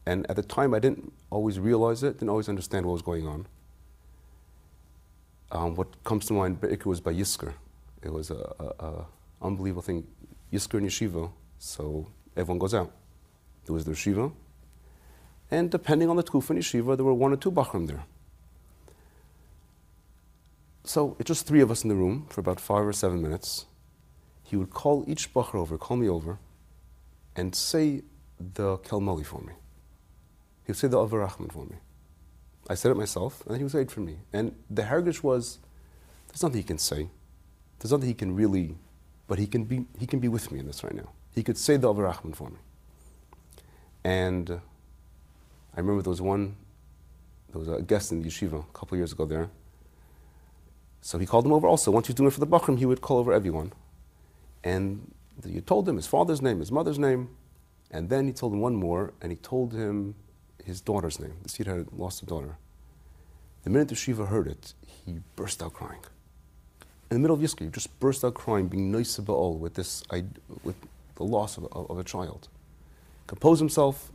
And 0.06 0.24
at 0.30 0.36
the 0.36 0.42
time, 0.42 0.72
I 0.72 0.78
didn't 0.78 1.12
always 1.30 1.58
realize 1.58 2.02
it, 2.02 2.14
didn't 2.14 2.28
always 2.28 2.48
understand 2.48 2.86
what 2.86 2.92
was 2.92 3.02
going 3.02 3.26
on. 3.26 3.46
Um, 5.50 5.74
what 5.74 6.02
comes 6.04 6.26
to 6.26 6.32
mind 6.32 6.58
it 6.62 6.86
was 6.86 7.00
by 7.00 7.12
Yisker. 7.12 7.54
It 8.02 8.12
was 8.12 8.30
an 8.30 9.04
unbelievable 9.42 9.82
thing. 9.82 10.06
Yisker 10.52 10.78
in 10.78 10.86
yeshiva, 10.86 11.30
so 11.58 12.06
everyone 12.36 12.58
goes 12.58 12.74
out. 12.74 12.92
There 13.64 13.74
was 13.74 13.84
the 13.84 13.92
yeshiva, 13.92 14.32
and 15.50 15.70
depending 15.70 16.08
on 16.08 16.16
the 16.16 16.22
tkufa 16.22 16.50
in 16.50 16.56
yeshiva, 16.58 16.96
there 16.96 17.04
were 17.04 17.14
one 17.14 17.32
or 17.32 17.36
two 17.36 17.50
bachrim 17.50 17.86
there. 17.86 18.04
So 20.84 21.16
it's 21.18 21.28
just 21.28 21.46
three 21.46 21.60
of 21.60 21.70
us 21.70 21.82
in 21.82 21.88
the 21.88 21.94
room 21.94 22.26
for 22.28 22.40
about 22.40 22.60
five 22.60 22.84
or 22.86 22.92
seven 22.92 23.22
minutes. 23.22 23.66
He 24.42 24.56
would 24.56 24.70
call 24.70 25.04
each 25.08 25.32
bachar 25.32 25.54
over, 25.54 25.78
call 25.78 25.96
me 25.96 26.08
over, 26.08 26.38
and 27.34 27.54
say 27.54 28.02
the 28.38 28.78
Kelmali 28.78 29.24
for 29.24 29.40
me. 29.40 29.54
He 30.64 30.70
would 30.70 30.76
say 30.76 30.88
the 30.88 30.98
Avarachman 30.98 31.52
for 31.52 31.64
me. 31.64 31.76
I 32.68 32.74
said 32.74 32.90
it 32.90 32.96
myself, 32.96 33.42
and 33.46 33.60
he 33.60 33.68
say 33.68 33.82
it 33.82 33.90
for 33.90 34.00
me. 34.00 34.18
And 34.32 34.54
the 34.70 34.84
heritage 34.84 35.22
was 35.22 35.58
there's 36.28 36.42
nothing 36.42 36.58
he 36.58 36.64
can 36.64 36.78
say. 36.78 37.08
There's 37.78 37.92
nothing 37.92 38.08
he 38.08 38.14
can 38.14 38.34
really, 38.34 38.76
but 39.26 39.38
he 39.38 39.46
can 39.46 39.64
be, 39.64 39.86
he 39.98 40.06
can 40.06 40.20
be 40.20 40.28
with 40.28 40.50
me 40.50 40.58
in 40.58 40.66
this 40.66 40.82
right 40.82 40.94
now. 40.94 41.10
He 41.34 41.42
could 41.42 41.58
say 41.58 41.76
the 41.76 41.92
Avarachman 41.92 42.34
for 42.34 42.50
me. 42.50 42.58
And 44.02 44.60
I 45.76 45.80
remember 45.80 46.02
there 46.02 46.10
was 46.10 46.20
one, 46.20 46.56
there 47.50 47.58
was 47.58 47.68
a 47.68 47.82
guest 47.82 48.12
in 48.12 48.22
the 48.22 48.28
yeshiva 48.28 48.60
a 48.60 48.72
couple 48.72 48.96
years 48.96 49.12
ago 49.12 49.24
there. 49.24 49.50
So 51.00 51.18
he 51.18 51.26
called 51.26 51.44
him 51.44 51.52
over 51.52 51.66
also. 51.66 51.90
Once 51.90 52.06
he 52.06 52.12
was 52.12 52.16
doing 52.16 52.28
it 52.28 52.32
for 52.32 52.40
the 52.40 52.46
Bachram, 52.46 52.78
he 52.78 52.86
would 52.86 53.00
call 53.00 53.18
over 53.18 53.32
everyone. 53.32 53.72
And 54.62 55.12
you 55.44 55.60
told 55.60 55.88
him 55.88 55.96
his 55.96 56.06
father's 56.06 56.40
name, 56.40 56.60
his 56.60 56.72
mother's 56.72 56.98
name, 56.98 57.28
and 57.90 58.08
then 58.08 58.26
he 58.26 58.32
told 58.32 58.52
him 58.52 58.60
one 58.60 58.74
more, 58.74 59.12
and 59.20 59.30
he 59.30 59.36
told 59.36 59.72
him 59.72 60.14
his 60.64 60.80
daughter's 60.80 61.20
name. 61.20 61.34
The 61.42 61.48
Sid 61.48 61.66
had 61.66 61.92
lost 61.92 62.22
a 62.22 62.26
daughter. 62.26 62.56
The 63.64 63.70
minute 63.70 63.88
the 63.88 63.94
Shiva 63.94 64.26
heard 64.26 64.46
it, 64.46 64.74
he 65.06 65.20
burst 65.36 65.62
out 65.62 65.74
crying. 65.74 66.00
In 67.10 67.16
the 67.16 67.18
middle 67.18 67.36
of 67.36 67.42
Yisker, 67.42 67.64
he 67.64 67.68
just 67.68 67.98
burst 68.00 68.24
out 68.24 68.34
crying, 68.34 68.68
being 68.68 68.90
nice 68.90 69.18
all 69.18 69.56
with 69.56 69.74
this, 69.74 70.02
with 70.62 70.76
the 71.16 71.22
loss 71.22 71.56
of, 71.56 71.64
of, 71.72 71.90
of, 71.90 71.98
a 71.98 72.04
child. 72.04 72.48
Composed 73.26 73.60
himself, 73.60 74.10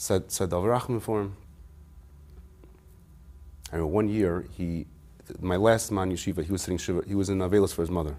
said 0.00 0.32
said 0.32 0.48
Avrachim 0.50 1.00
for 1.00 1.20
him. 1.20 1.36
I 3.70 3.76
remember 3.76 3.92
one 3.92 4.08
year 4.08 4.46
he, 4.56 4.86
my 5.40 5.56
last 5.56 5.92
man 5.92 6.10
yeshiva, 6.10 6.42
he 6.42 6.50
was 6.50 6.62
sitting 6.62 6.78
shiva, 6.78 7.02
he 7.06 7.14
was 7.14 7.28
in 7.28 7.38
Avelis 7.38 7.74
for 7.74 7.82
his 7.82 7.90
mother. 7.90 8.16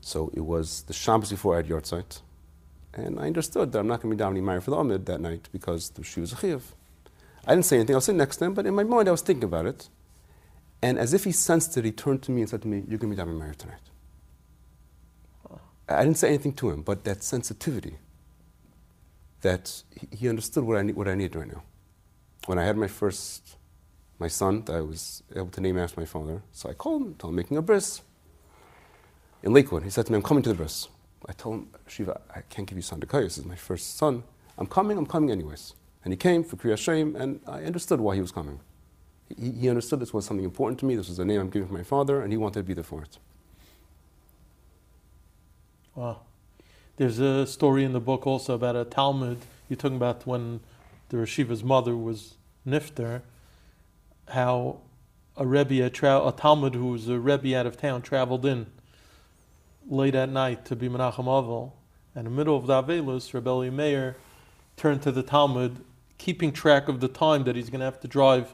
So 0.00 0.30
it 0.32 0.44
was 0.44 0.82
the 0.82 0.92
Shabbos 0.92 1.30
before 1.30 1.54
I 1.54 1.56
had 1.58 1.66
Yortzeit. 1.66 2.22
And 2.94 3.18
I 3.18 3.26
understood 3.26 3.72
that 3.72 3.80
I'm 3.80 3.88
not 3.88 4.00
going 4.00 4.16
to 4.16 4.24
be 4.24 4.28
davening 4.28 4.44
married 4.44 4.62
for 4.62 4.70
the 4.70 4.76
Amid 4.76 5.06
that 5.06 5.20
night 5.20 5.48
because 5.52 5.90
the 5.90 6.02
was 6.20 6.32
a 6.32 6.36
chiv. 6.36 6.74
I 7.46 7.50
didn't 7.54 7.66
say 7.66 7.76
anything. 7.76 7.96
I 7.96 7.98
was 7.98 8.04
sitting 8.04 8.18
next 8.18 8.36
to 8.36 8.44
him, 8.44 8.54
but 8.54 8.64
in 8.64 8.74
my 8.74 8.84
mind 8.84 9.08
I 9.08 9.10
was 9.10 9.22
thinking 9.22 9.44
about 9.44 9.66
it. 9.66 9.88
And 10.80 10.98
as 10.98 11.12
if 11.12 11.24
he 11.24 11.32
sensed 11.32 11.76
it, 11.76 11.84
he 11.84 11.92
turned 11.92 12.22
to 12.22 12.30
me 12.30 12.42
and 12.42 12.48
said 12.48 12.62
to 12.62 12.68
me, 12.68 12.84
You're 12.88 12.98
going 12.98 13.14
to 13.14 13.16
be 13.16 13.22
davening 13.22 13.38
married 13.38 13.58
tonight. 13.58 13.90
I 15.88 16.04
didn't 16.04 16.18
say 16.18 16.28
anything 16.28 16.52
to 16.54 16.70
him, 16.70 16.82
but 16.82 17.02
that 17.04 17.24
sensitivity, 17.24 17.98
that 19.40 19.82
he 20.10 20.28
understood 20.28 20.64
what 20.64 20.76
I, 20.76 20.82
need, 20.82 20.96
what 20.96 21.08
I 21.08 21.14
needed 21.14 21.36
right 21.36 21.48
now. 21.48 21.62
When 22.46 22.58
I 22.58 22.64
had 22.64 22.76
my 22.76 22.88
first, 22.88 23.56
my 24.18 24.28
son, 24.28 24.64
that 24.64 24.76
I 24.76 24.80
was 24.80 25.22
able 25.34 25.48
to 25.48 25.60
name 25.60 25.78
after 25.78 26.00
my 26.00 26.06
father, 26.06 26.42
so 26.52 26.68
I 26.68 26.74
called 26.74 27.02
him, 27.02 27.14
told 27.14 27.32
him 27.32 27.36
making 27.36 27.56
a 27.56 27.62
bris 27.62 28.02
in 29.42 29.52
Lakewood. 29.52 29.82
He 29.82 29.90
said 29.90 30.06
to 30.06 30.12
me, 30.12 30.16
I'm 30.16 30.22
coming 30.22 30.42
to 30.42 30.50
the 30.50 30.54
bris. 30.54 30.88
I 31.28 31.32
told 31.32 31.56
him, 31.56 31.68
Shiva, 31.86 32.20
I 32.34 32.40
can't 32.42 32.66
give 32.66 32.76
you 32.76 32.82
son 32.82 33.00
to 33.00 33.06
Sandakaya. 33.06 33.24
This 33.24 33.38
is 33.38 33.44
my 33.44 33.56
first 33.56 33.96
son. 33.96 34.22
I'm 34.58 34.66
coming, 34.66 34.96
I'm 34.96 35.06
coming 35.06 35.30
anyways. 35.30 35.74
And 36.04 36.12
he 36.12 36.16
came 36.16 36.44
for 36.44 36.56
Kriya 36.56 36.78
Shem, 36.78 37.14
and 37.16 37.40
I 37.46 37.62
understood 37.64 38.00
why 38.00 38.14
he 38.14 38.20
was 38.20 38.32
coming. 38.32 38.60
He, 39.28 39.52
he, 39.52 39.68
understood 39.68 40.00
this 40.00 40.12
was 40.12 40.24
something 40.24 40.44
important 40.44 40.80
to 40.80 40.86
me. 40.86 40.96
This 40.96 41.08
was 41.08 41.18
a 41.18 41.24
name 41.24 41.40
I'm 41.40 41.50
giving 41.50 41.68
for 41.68 41.74
my 41.74 41.82
father, 41.82 42.22
and 42.22 42.32
he 42.32 42.36
wanted 42.36 42.60
to 42.60 42.64
be 42.64 42.74
there 42.74 42.84
for 42.84 43.02
it. 43.02 43.18
Wow. 45.94 46.20
There's 47.00 47.18
a 47.18 47.46
story 47.46 47.84
in 47.84 47.94
the 47.94 47.98
book 47.98 48.26
also 48.26 48.54
about 48.54 48.76
a 48.76 48.84
Talmid. 48.84 49.38
You're 49.70 49.78
talking 49.78 49.96
about 49.96 50.26
when 50.26 50.60
the 51.08 51.16
Rashiva's 51.16 51.64
mother 51.64 51.96
was 51.96 52.34
Nifter, 52.68 53.22
how 54.28 54.82
a 55.34 55.46
Rebbe, 55.46 55.82
a, 55.82 55.88
tra- 55.88 56.20
a 56.20 56.30
Talmid 56.30 56.74
who 56.74 56.88
was 56.88 57.08
a 57.08 57.18
Rebbe 57.18 57.58
out 57.58 57.64
of 57.64 57.78
town, 57.78 58.02
traveled 58.02 58.44
in 58.44 58.66
late 59.88 60.14
at 60.14 60.28
night 60.28 60.66
to 60.66 60.76
be 60.76 60.90
Menachem 60.90 61.24
Avel, 61.24 61.72
and 62.14 62.26
in 62.26 62.32
the 62.34 62.36
middle 62.36 62.54
of 62.54 62.66
the 62.66 62.82
Avelus, 62.82 63.32
Rebbe 63.32 63.74
Meir 63.74 64.16
turned 64.76 65.00
to 65.00 65.10
the 65.10 65.22
Talmid, 65.22 65.76
keeping 66.18 66.52
track 66.52 66.86
of 66.86 67.00
the 67.00 67.08
time 67.08 67.44
that 67.44 67.56
he's 67.56 67.70
going 67.70 67.80
to 67.80 67.86
have 67.86 68.00
to 68.00 68.08
drive 68.08 68.52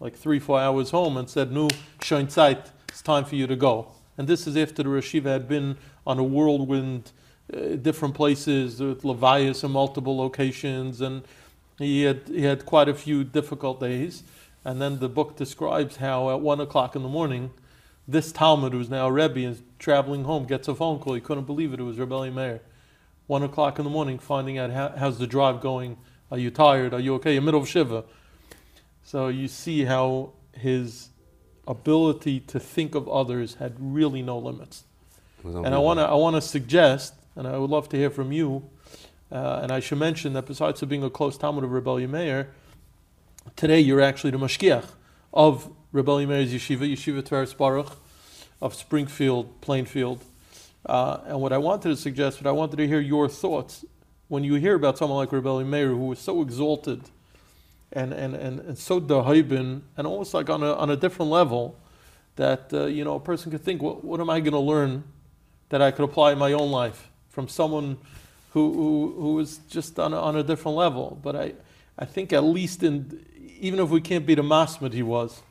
like 0.00 0.14
three, 0.14 0.38
four 0.38 0.60
hours 0.60 0.90
home, 0.90 1.16
and 1.16 1.30
said, 1.30 1.50
Nu, 1.50 1.70
Shoin 2.02 2.26
Zeit, 2.26 2.72
it's 2.90 3.00
time 3.00 3.24
for 3.24 3.36
you 3.36 3.46
to 3.46 3.56
go. 3.56 3.92
And 4.18 4.28
this 4.28 4.46
is 4.46 4.54
after 4.54 4.82
the 4.82 4.90
Rashiva 4.90 5.32
had 5.32 5.48
been 5.48 5.78
on 6.06 6.18
a 6.18 6.24
whirlwind, 6.24 7.12
uh, 7.52 7.76
different 7.76 8.14
places, 8.14 8.80
with 8.80 9.02
Levias 9.02 9.64
in 9.64 9.70
multiple 9.70 10.16
locations, 10.16 11.00
and 11.00 11.22
he 11.78 12.02
had, 12.02 12.22
he 12.28 12.42
had 12.42 12.66
quite 12.66 12.88
a 12.88 12.94
few 12.94 13.24
difficult 13.24 13.80
days. 13.80 14.22
And 14.64 14.82
then 14.82 14.98
the 14.98 15.08
book 15.08 15.36
describes 15.36 15.96
how 15.96 16.30
at 16.30 16.40
one 16.40 16.60
o'clock 16.60 16.96
in 16.96 17.02
the 17.02 17.08
morning, 17.08 17.50
this 18.08 18.32
Talmid, 18.32 18.72
who's 18.72 18.90
now 18.90 19.06
a 19.06 19.12
Rebbe, 19.12 19.40
is 19.40 19.62
traveling 19.78 20.24
home, 20.24 20.44
gets 20.46 20.68
a 20.68 20.74
phone 20.74 20.98
call. 20.98 21.14
He 21.14 21.20
couldn't 21.20 21.44
believe 21.44 21.72
it. 21.72 21.80
It 21.80 21.84
was 21.84 21.98
Rebbe 21.98 22.30
Meir. 22.30 22.60
One 23.26 23.42
o'clock 23.42 23.78
in 23.78 23.84
the 23.84 23.90
morning, 23.90 24.18
finding 24.18 24.58
out 24.58 24.70
how, 24.70 24.92
how's 24.96 25.18
the 25.18 25.26
drive 25.26 25.60
going. 25.60 25.96
Are 26.30 26.38
you 26.38 26.50
tired? 26.50 26.94
Are 26.94 27.00
you 27.00 27.14
okay? 27.14 27.36
In 27.36 27.44
middle 27.44 27.60
of 27.60 27.68
Shiva. 27.68 28.04
So 29.02 29.28
you 29.28 29.46
see 29.46 29.84
how 29.84 30.32
his 30.52 31.10
ability 31.68 32.40
to 32.40 32.58
think 32.58 32.94
of 32.94 33.08
others 33.08 33.54
had 33.54 33.74
really 33.78 34.22
no 34.22 34.38
limits. 34.38 34.84
And 35.44 35.74
I 35.74 35.78
want 35.78 35.98
to 36.00 36.04
I 36.04 36.14
want 36.14 36.34
to 36.34 36.42
suggest, 36.42 37.14
and 37.36 37.46
I 37.46 37.58
would 37.58 37.70
love 37.70 37.88
to 37.90 37.96
hear 37.96 38.10
from 38.10 38.32
you, 38.32 38.68
uh, 39.30 39.60
and 39.62 39.70
I 39.70 39.80
should 39.80 39.98
mention 39.98 40.32
that 40.32 40.46
besides 40.46 40.82
being 40.82 41.04
a 41.04 41.10
close 41.10 41.36
Talmid 41.36 41.64
of 41.64 41.70
Rebbe 41.70 42.08
Meir, 42.08 42.48
today 43.54 43.80
you're 43.80 44.00
actually 44.00 44.30
the 44.30 44.38
mashgiach 44.38 44.86
of 45.32 45.70
Rebbe 45.92 46.26
Meir's 46.26 46.52
yeshiva, 46.52 46.90
Yeshiva 46.90 47.22
Tiferes 47.22 47.56
Baruch 47.56 47.92
of 48.60 48.74
Springfield, 48.74 49.60
Plainfield. 49.60 50.24
Uh, 50.84 51.18
and 51.26 51.40
what 51.40 51.52
I 51.52 51.58
wanted 51.58 51.90
to 51.90 51.96
suggest, 51.96 52.42
but 52.42 52.48
I 52.48 52.52
wanted 52.52 52.76
to 52.76 52.86
hear 52.86 53.00
your 53.00 53.28
thoughts 53.28 53.84
when 54.28 54.44
you 54.44 54.54
hear 54.54 54.74
about 54.74 54.98
someone 54.98 55.18
like 55.18 55.32
Rebbe 55.32 55.64
Meir 55.64 55.88
who 55.88 56.06
was 56.06 56.18
so 56.18 56.40
exalted 56.40 57.02
and, 57.92 58.12
and, 58.12 58.34
and, 58.34 58.60
and 58.60 58.78
so 58.78 59.00
dahaibin 59.00 59.82
and 59.96 60.06
almost 60.06 60.34
like 60.34 60.48
on 60.48 60.62
a, 60.62 60.72
on 60.74 60.90
a 60.90 60.96
different 60.96 61.30
level 61.30 61.76
that 62.36 62.72
uh, 62.72 62.86
you 62.86 63.04
know 63.04 63.14
a 63.14 63.20
person 63.20 63.50
could 63.50 63.62
think, 63.62 63.82
what, 63.82 64.04
what 64.04 64.20
am 64.20 64.30
I 64.30 64.40
going 64.40 64.52
to 64.52 64.58
learn 64.58 65.04
that 65.68 65.82
I 65.82 65.90
could 65.90 66.04
apply 66.04 66.32
in 66.32 66.38
my 66.38 66.52
own 66.52 66.70
life 66.70 67.10
from 67.36 67.48
someone 67.48 67.98
who, 68.52 68.72
who, 68.72 69.14
who 69.20 69.38
is 69.40 69.58
just 69.68 69.98
on 69.98 70.14
a, 70.14 70.18
on 70.18 70.36
a 70.36 70.42
different 70.42 70.74
level. 70.74 71.20
But 71.22 71.36
I, 71.36 71.52
I 71.98 72.06
think 72.06 72.32
at 72.32 72.42
least 72.42 72.82
in, 72.82 73.26
even 73.60 73.78
if 73.78 73.90
we 73.90 74.00
can't 74.00 74.24
be 74.24 74.34
the 74.34 74.40
masmid 74.40 74.94
he 74.94 75.02
was, 75.02 75.42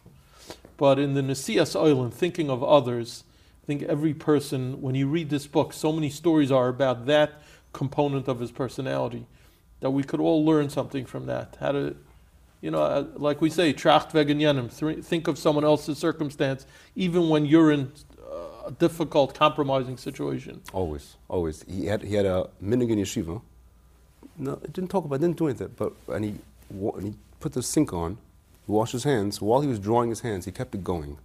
but 0.78 0.98
in 0.98 1.14
the 1.14 1.22
Nasias 1.22 1.80
Island, 1.80 2.12
thinking 2.12 2.50
of 2.50 2.64
others, 2.64 3.24
I 3.64 3.68
think 3.68 3.84
every 3.84 4.16
person, 4.16 4.82
when 4.82 4.96
you 4.96 5.08
read 5.08 5.30
this 5.30 5.46
book, 5.46 5.74
so 5.74 5.92
many 5.92 6.10
stories 6.10 6.52
are 6.52 6.70
about 6.70 7.06
that 7.06 7.44
component 7.72 8.28
of 8.28 8.40
his 8.40 8.52
personality 8.52 9.28
that 9.82 9.92
we 9.92 10.02
could 10.02 10.20
all 10.20 10.44
learn 10.44 10.72
something 10.72 11.06
from 11.06 11.28
that. 11.28 11.56
How 11.60 11.72
to, 11.72 11.96
you 12.62 12.72
know, 12.72 12.82
uh, 12.82 13.06
like 13.14 13.42
we 13.42 13.52
say, 13.52 13.74
tracht 13.74 14.12
wegen 14.14 14.40
jenem, 14.40 15.04
think 15.04 15.28
of 15.28 15.38
someone 15.38 15.64
else's 15.64 16.00
circumstance, 16.00 16.66
even 16.96 17.30
when 17.30 17.46
you're 17.46 17.72
in 17.72 17.92
a 18.66 18.72
difficult, 18.72 19.34
compromising 19.34 19.98
situation. 19.98 20.62
Always, 20.74 21.16
always. 21.28 21.64
He 21.64 21.86
had, 21.86 22.04
he 22.04 22.16
had 22.16 22.26
a 22.26 22.50
Minigan 22.64 22.98
yeshiva. 22.98 23.42
No, 24.38 24.54
it 24.54 24.74
didn't 24.74 24.90
talk 24.90 25.06
about, 25.06 25.22
didn't 25.22 25.38
do 25.38 25.48
anything, 25.48 25.72
but, 25.78 25.94
and 26.08 26.26
he, 26.26 26.36
and 26.70 27.04
he 27.04 27.14
put 27.40 27.54
the 27.54 27.64
sink 27.64 27.94
on, 27.94 28.18
he 28.66 28.72
washed 28.72 28.94
his 28.94 29.04
hands. 29.04 29.42
While 29.42 29.62
he 29.62 29.68
was 29.68 29.80
drawing 29.80 30.10
his 30.10 30.22
hands, 30.22 30.46
he 30.46 30.52
kept 30.52 30.76
it 30.76 30.84
going 30.84 31.18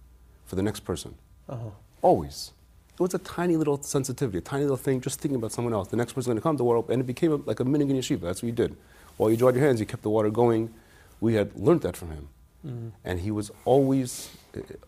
for 0.45 0.55
the 0.55 0.63
next 0.63 0.81
person. 0.81 1.15
Uh-huh. 1.49 1.69
Always. 2.01 2.51
It 2.93 2.99
was 2.99 3.13
a 3.13 3.19
tiny 3.19 3.57
little 3.57 3.81
sensitivity, 3.81 4.37
a 4.37 4.41
tiny 4.41 4.63
little 4.63 4.77
thing, 4.77 5.01
just 5.01 5.19
thinking 5.19 5.37
about 5.37 5.51
someone 5.51 5.73
else. 5.73 5.87
The 5.87 5.97
next 5.97 6.13
person's 6.13 6.27
going 6.27 6.37
to 6.37 6.41
come, 6.41 6.57
the 6.57 6.63
water, 6.63 6.91
and 6.91 7.01
it 7.01 7.05
became 7.05 7.31
a, 7.31 7.35
like 7.37 7.59
a 7.59 7.63
minigan 7.63 7.97
yeshiva. 7.97 8.21
That's 8.21 8.43
what 8.43 8.47
he 8.47 8.51
did. 8.51 8.75
While 9.17 9.31
you 9.31 9.37
dried 9.37 9.55
your 9.55 9.65
hands, 9.65 9.79
you 9.79 9.85
kept 9.85 10.03
the 10.03 10.09
water 10.09 10.29
going. 10.29 10.73
We 11.19 11.33
had 11.33 11.55
learned 11.55 11.81
that 11.81 11.97
from 11.97 12.11
him. 12.11 12.27
Mm-hmm. 12.65 12.89
And 13.03 13.19
he 13.19 13.31
was 13.31 13.51
always, 13.65 14.29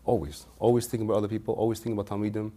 always, 0.05 0.45
always 0.59 0.87
thinking 0.87 1.07
about 1.07 1.17
other 1.17 1.27
people, 1.27 1.53
always 1.55 1.79
thinking 1.79 1.99
about 1.99 2.07
Talmidim. 2.07 2.51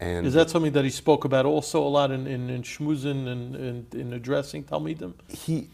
And 0.00 0.26
Is 0.26 0.34
that 0.34 0.50
something 0.50 0.72
that 0.72 0.84
he 0.84 0.90
spoke 0.90 1.24
about 1.24 1.46
also 1.46 1.80
a 1.82 1.88
lot 1.88 2.10
in, 2.10 2.26
in, 2.26 2.50
in 2.50 2.62
Shmuzin 2.62 3.28
and 3.28 3.54
in, 3.54 3.86
in, 3.92 4.12
addressing 4.12 4.64
Talmidim? 4.64 5.14
He, 5.28 5.68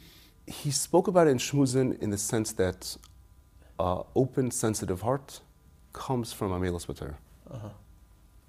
he 0.46 0.70
spoke 0.70 1.08
about 1.08 1.28
it 1.28 1.30
in 1.30 1.38
Shmuzin 1.38 1.98
in 2.02 2.10
the 2.10 2.18
sense 2.18 2.52
that 2.52 2.96
uh, 3.78 4.02
open, 4.14 4.50
sensitive 4.50 5.00
heart 5.00 5.40
comes 5.92 6.32
from 6.32 6.52
Amelos 6.52 6.86
Bater. 6.86 7.16
Uh-huh. 7.50 7.68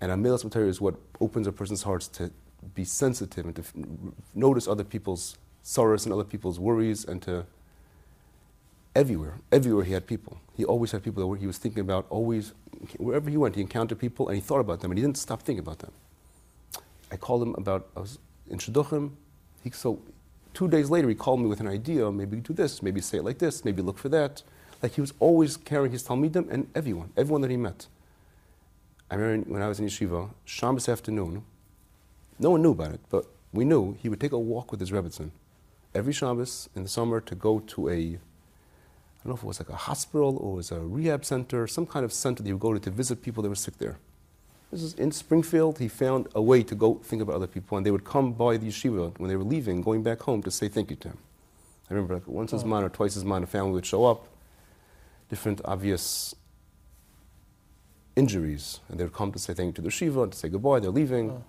And 0.01 0.11
Amilas 0.11 0.43
material 0.43 0.69
is 0.69 0.81
what 0.81 0.95
opens 1.19 1.47
a 1.47 1.51
person's 1.51 1.83
hearts 1.83 2.07
to 2.09 2.31
be 2.73 2.83
sensitive 2.83 3.45
and 3.45 3.55
to 3.55 3.61
f- 3.61 3.73
notice 4.33 4.67
other 4.67 4.83
people's 4.83 5.37
sorrows 5.63 6.05
and 6.05 6.13
other 6.13 6.23
people's 6.23 6.59
worries 6.59 7.05
and 7.05 7.21
to 7.21 7.45
everywhere, 8.99 9.39
everywhere 9.49 9.85
he 9.85 9.93
had 9.93 10.05
people. 10.05 10.41
He 10.57 10.65
always 10.65 10.91
had 10.91 11.01
people 11.01 11.29
that 11.29 11.39
he 11.39 11.47
was 11.47 11.57
thinking 11.57 11.79
about, 11.79 12.05
always, 12.09 12.51
wherever 12.97 13.29
he 13.29 13.37
went, 13.37 13.55
he 13.55 13.61
encountered 13.61 13.97
people 13.97 14.27
and 14.27 14.35
he 14.35 14.41
thought 14.41 14.59
about 14.59 14.81
them 14.81 14.91
and 14.91 14.97
he 14.97 15.01
didn't 15.05 15.17
stop 15.17 15.41
thinking 15.41 15.63
about 15.65 15.79
them. 15.79 15.93
I 17.09 17.15
called 17.15 17.41
him 17.41 17.55
about, 17.57 17.87
I 17.95 18.01
was 18.01 18.19
in 18.49 18.57
Shidduchim, 18.57 19.11
he, 19.63 19.69
so 19.71 20.01
two 20.53 20.67
days 20.67 20.89
later 20.89 21.07
he 21.07 21.15
called 21.15 21.39
me 21.39 21.47
with 21.47 21.61
an 21.61 21.67
idea, 21.67 22.11
maybe 22.11 22.37
do 22.37 22.53
this, 22.53 22.83
maybe 22.83 22.99
say 22.99 23.19
it 23.19 23.23
like 23.23 23.39
this, 23.39 23.63
maybe 23.63 23.81
look 23.81 23.97
for 23.97 24.09
that. 24.09 24.43
Like 24.83 24.95
he 24.95 25.01
was 25.01 25.13
always 25.19 25.55
carrying 25.55 25.93
his 25.93 26.03
Talmidim 26.03 26.51
and 26.51 26.69
everyone, 26.75 27.11
everyone 27.15 27.41
that 27.41 27.51
he 27.51 27.57
met. 27.57 27.87
I 29.09 29.15
remember 29.15 29.49
when 29.49 29.61
I 29.61 29.69
was 29.69 29.79
in 29.79 29.87
yeshiva, 29.87 30.29
Shabbos 30.43 30.89
afternoon, 30.89 31.43
no 32.37 32.51
one 32.51 32.61
knew 32.61 32.71
about 32.71 32.91
it, 32.91 32.99
but 33.09 33.25
we 33.53 33.63
knew 33.63 33.97
he 34.01 34.09
would 34.09 34.19
take 34.19 34.33
a 34.33 34.37
walk 34.37 34.71
with 34.71 34.81
his 34.81 34.91
Rebbitzin 34.91 35.31
every 35.95 36.13
Shabbos 36.13 36.69
in 36.75 36.83
the 36.83 36.89
summer 36.89 37.19
to 37.21 37.35
go 37.35 37.59
to 37.59 37.89
a, 37.89 38.19
I 39.19 39.27
don't 39.27 39.31
know 39.31 39.35
if 39.35 39.43
it 39.43 39.47
was 39.47 39.59
like 39.59 39.69
a 39.69 39.75
hospital 39.75 40.37
or 40.37 40.53
it 40.53 40.55
was 40.55 40.71
a 40.71 40.79
rehab 40.79 41.25
center, 41.25 41.67
some 41.67 41.85
kind 41.85 42.05
of 42.05 42.13
center 42.13 42.41
that 42.41 42.47
you 42.47 42.55
would 42.55 42.61
go 42.61 42.73
to 42.73 42.79
to 42.79 42.89
visit 42.89 43.21
people 43.21 43.43
that 43.43 43.49
were 43.49 43.55
sick 43.55 43.77
there. 43.77 43.97
This 44.71 44.81
is 44.81 44.93
in 44.93 45.11
Springfield. 45.11 45.79
He 45.79 45.87
found 45.87 46.27
a 46.35 46.41
way 46.41 46.63
to 46.63 46.75
go 46.75 46.95
think 47.03 47.21
about 47.21 47.35
other 47.35 47.47
people, 47.47 47.75
and 47.75 47.85
they 47.85 47.91
would 47.91 48.05
come 48.05 48.33
by 48.33 48.55
the 48.55 48.67
yeshiva 48.67 49.17
when 49.19 49.27
they 49.27 49.35
were 49.35 49.43
leaving, 49.43 49.81
going 49.81 50.03
back 50.03 50.21
home 50.21 50.41
to 50.43 50.51
say 50.51 50.69
thank 50.69 50.89
you 50.89 50.95
to 50.97 51.09
him. 51.09 51.17
I 51.89 51.95
remember 51.95 52.13
like 52.13 52.27
once 52.27 52.51
his 52.51 52.63
man 52.63 52.83
or 52.83 52.89
twice 52.89 53.15
his 53.15 53.25
man, 53.25 53.43
a 53.43 53.47
family 53.47 53.71
would 53.71 53.85
show 53.85 54.05
up, 54.05 54.27
different 55.27 55.59
obvious 55.65 56.35
injuries, 58.15 58.79
and 58.87 58.99
they 58.99 59.03
would 59.03 59.13
come 59.13 59.31
to 59.31 59.39
say 59.39 59.53
thank 59.53 59.67
you 59.67 59.73
to 59.73 59.81
the 59.81 59.89
yeshiva 59.89 60.23
and 60.23 60.31
to 60.31 60.37
say 60.37 60.49
goodbye. 60.49 60.79
They're 60.79 60.91
leaving. 60.91 61.31
Oh. 61.31 61.43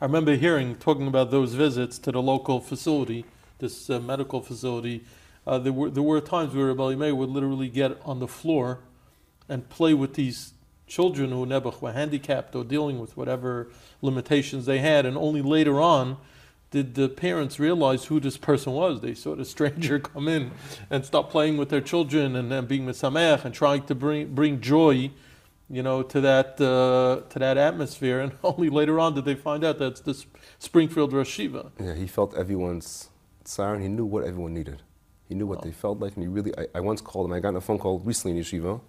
I 0.00 0.04
remember 0.04 0.34
hearing, 0.34 0.74
talking 0.74 1.06
about 1.06 1.30
those 1.30 1.54
visits 1.54 1.98
to 2.00 2.12
the 2.12 2.20
local 2.20 2.60
facility, 2.60 3.24
this 3.58 3.88
uh, 3.88 4.00
medical 4.00 4.40
facility. 4.42 5.04
Uh, 5.48 5.58
there 5.58 5.72
were 5.72 5.88
there 5.88 6.02
were 6.02 6.20
times 6.20 6.54
where 6.54 6.66
Rabbi 6.66 6.94
May 6.94 7.10
would 7.10 7.30
literally 7.30 7.70
get 7.70 7.98
on 8.04 8.18
the 8.18 8.28
floor 8.28 8.80
and 9.48 9.66
play 9.70 9.94
with 9.94 10.12
these 10.12 10.52
children 10.86 11.30
who 11.30 11.46
nebuch 11.46 11.80
were 11.80 11.92
handicapped 11.92 12.54
or 12.54 12.64
dealing 12.64 12.98
with 12.98 13.16
whatever 13.16 13.70
limitations 14.02 14.66
they 14.66 14.80
had, 14.80 15.06
and 15.06 15.16
only 15.16 15.40
later 15.40 15.80
on 15.80 16.18
did 16.70 16.96
the 16.96 17.08
parents 17.08 17.58
realize 17.58 18.04
who 18.04 18.20
this 18.20 18.36
person 18.36 18.74
was. 18.74 19.00
They 19.00 19.14
saw 19.14 19.34
the 19.34 19.46
stranger 19.46 19.98
come 20.12 20.28
in 20.28 20.50
and 20.90 21.06
start 21.06 21.30
playing 21.30 21.56
with 21.56 21.70
their 21.70 21.80
children 21.80 22.36
and 22.36 22.52
then 22.52 22.66
being 22.66 22.84
misamech 22.84 23.46
and 23.46 23.54
trying 23.54 23.84
to 23.84 23.94
bring 23.94 24.34
bring 24.34 24.60
joy 24.60 25.10
you 25.70 25.82
know, 25.82 26.02
to 26.02 26.20
that 26.20 26.60
uh, 26.60 27.28
to 27.30 27.38
that 27.38 27.56
atmosphere, 27.56 28.20
and 28.20 28.32
only 28.44 28.68
later 28.68 29.00
on 29.00 29.14
did 29.14 29.24
they 29.24 29.34
find 29.34 29.64
out 29.64 29.78
that's 29.78 30.00
the 30.02 30.12
Sp- 30.12 30.36
Springfield 30.58 31.14
Rosh. 31.14 31.38
Yeah, 31.38 31.94
he 31.94 32.06
felt 32.06 32.34
everyone's 32.34 33.08
siren. 33.44 33.80
he 33.80 33.88
knew 33.88 34.04
what 34.04 34.24
everyone 34.24 34.52
needed. 34.52 34.82
He 35.28 35.34
knew 35.34 35.46
what 35.46 35.62
they 35.62 35.72
felt 35.72 36.00
like, 36.00 36.14
and 36.14 36.22
he 36.22 36.28
really. 36.28 36.52
I, 36.56 36.66
I 36.76 36.80
once 36.80 37.00
called 37.00 37.26
him. 37.26 37.32
I 37.34 37.40
got 37.40 37.54
a 37.54 37.60
phone 37.60 37.78
call 37.78 37.98
recently 37.98 38.38
in 38.38 38.42
yeshiva 38.42 38.80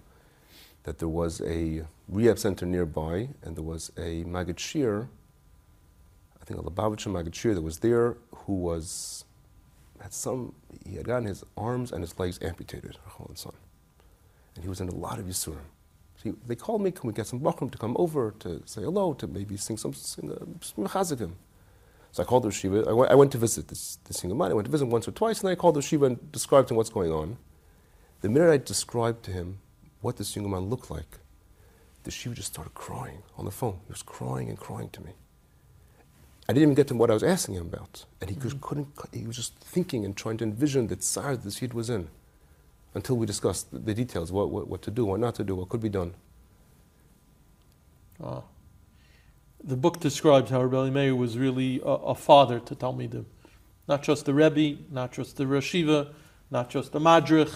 that 0.84 1.00
there 1.00 1.10
was 1.10 1.42
a 1.42 1.86
rehab 2.08 2.40
center 2.40 2.66
nearby, 2.66 3.30
and 3.44 3.56
there 3.56 3.64
was 3.64 3.92
a 3.98 4.24
Maggid 4.24 4.60
Shir, 4.60 5.10
I 6.42 6.46
think 6.46 6.60
a 6.60 6.64
Lubavitcher 6.64 7.12
Maggid 7.12 7.36
Shir 7.36 7.54
that 7.54 7.62
was 7.62 7.80
there, 7.80 8.18
who 8.34 8.54
was 8.54 9.26
had 10.02 10.14
some. 10.14 10.54
He 10.88 10.96
had 10.96 11.06
gotten 11.06 11.26
his 11.26 11.44
arms 11.58 11.92
and 11.92 12.02
his 12.02 12.18
legs 12.18 12.40
amputated. 12.42 12.98
Son, 13.36 13.54
and 14.56 14.64
he 14.64 14.70
was 14.70 14.80
in 14.80 14.88
a 14.88 14.96
lot 14.96 15.20
of 15.20 15.26
yisurim. 15.26 15.68
So 16.16 16.24
he, 16.24 16.32
they 16.48 16.56
called 16.56 16.82
me. 16.82 16.92
Can 16.92 17.08
we 17.08 17.14
get 17.14 17.28
some 17.28 17.42
bachrim 17.42 17.70
to 17.72 17.78
come 17.78 17.96
over 18.00 18.34
to 18.40 18.64
say 18.66 18.82
hello, 18.82 19.14
to 19.14 19.28
maybe 19.28 19.58
sing 19.58 19.78
some 19.78 19.94
sing 19.94 20.32
a 20.32 20.82
chazakim? 20.88 21.34
So 22.12 22.24
I 22.24 22.26
called 22.26 22.44
the 22.44 22.52
Shiva. 22.52 22.90
I 22.90 23.16
went, 23.16 23.32
to 23.34 23.38
visit 23.38 23.68
this, 23.68 24.00
this 24.06 24.18
single 24.18 24.38
man. 24.38 24.52
I 24.52 24.54
went 24.56 24.66
to 24.66 24.72
visit 24.72 24.86
him 24.86 24.92
once 24.92 25.08
or 25.08 25.12
twice, 25.12 25.42
and 25.42 25.50
I 25.50 25.56
called 25.56 25.76
the 25.76 25.82
Shiva 25.82 26.06
and 26.06 26.32
described 26.32 26.70
to 26.70 26.74
him 26.74 26.78
what's 26.78 26.90
going 26.90 27.12
on. 27.12 27.38
The 28.22 28.30
minute 28.30 28.50
I 28.50 28.58
described 28.58 29.24
to 29.26 29.32
him 29.32 29.60
what 30.02 30.18
the 30.18 30.26
single 30.26 30.52
man 30.52 30.70
looked 30.70 30.90
like, 30.90 31.20
the 32.04 32.12
Shiva 32.12 32.36
just 32.36 32.54
started 32.54 32.74
crying 32.74 33.22
on 33.38 33.46
the 33.46 33.52
phone. 33.52 33.80
He 33.86 33.92
was 33.92 34.02
crying 34.02 34.50
and 34.50 34.58
crying 34.58 34.90
to 34.90 35.02
me. 35.02 35.12
I 36.48 36.54
didn't 36.54 36.64
even 36.64 36.76
get 36.76 36.88
to 36.88 36.96
what 36.96 37.12
I 37.12 37.14
was 37.14 37.22
asking 37.22 37.56
him 37.56 37.68
about. 37.68 38.06
And 38.22 38.30
he 38.32 38.36
just 38.36 38.60
couldn't, 38.60 38.88
he 39.14 39.28
was 39.28 39.36
just 39.36 39.56
thinking 39.60 40.04
and 40.04 40.18
trying 40.18 40.38
to 40.38 40.46
envision 40.46 40.88
the 40.88 40.96
tsar 40.96 41.36
that 41.36 41.44
this 41.44 41.62
Yid 41.62 41.76
was 41.76 41.92
in 41.92 42.08
until 42.96 43.18
we 43.18 43.28
discussed 43.28 43.68
the, 43.72 43.94
details 43.94 44.32
what, 44.32 44.50
what, 44.50 44.68
what 44.68 44.82
to 44.82 44.90
do, 44.90 45.06
what 45.06 45.20
not 45.20 45.36
to 45.36 45.44
do, 45.44 45.54
what 45.54 45.70
could 45.70 45.82
be 45.82 45.90
done. 45.90 46.16
Uh, 48.22 48.42
the 49.64 49.76
book 49.76 50.00
describes 50.00 50.52
how 50.52 50.64
Rabbi 50.64 50.90
Meir 50.90 51.16
was 51.16 51.38
really 51.38 51.82
a, 51.82 52.14
a 52.14 52.16
father 52.16 52.60
to 52.60 52.76
Talmidim, 52.76 53.26
not 53.88 54.04
just 54.04 54.26
the 54.26 54.34
Rebbe, 54.34 54.82
not 54.90 55.12
just 55.12 55.38
the 55.38 55.46
Rosh 55.46 55.68
Shiva, 55.68 56.14
not 56.52 56.70
just 56.70 56.92
the 56.92 57.00
Madrich. 57.00 57.52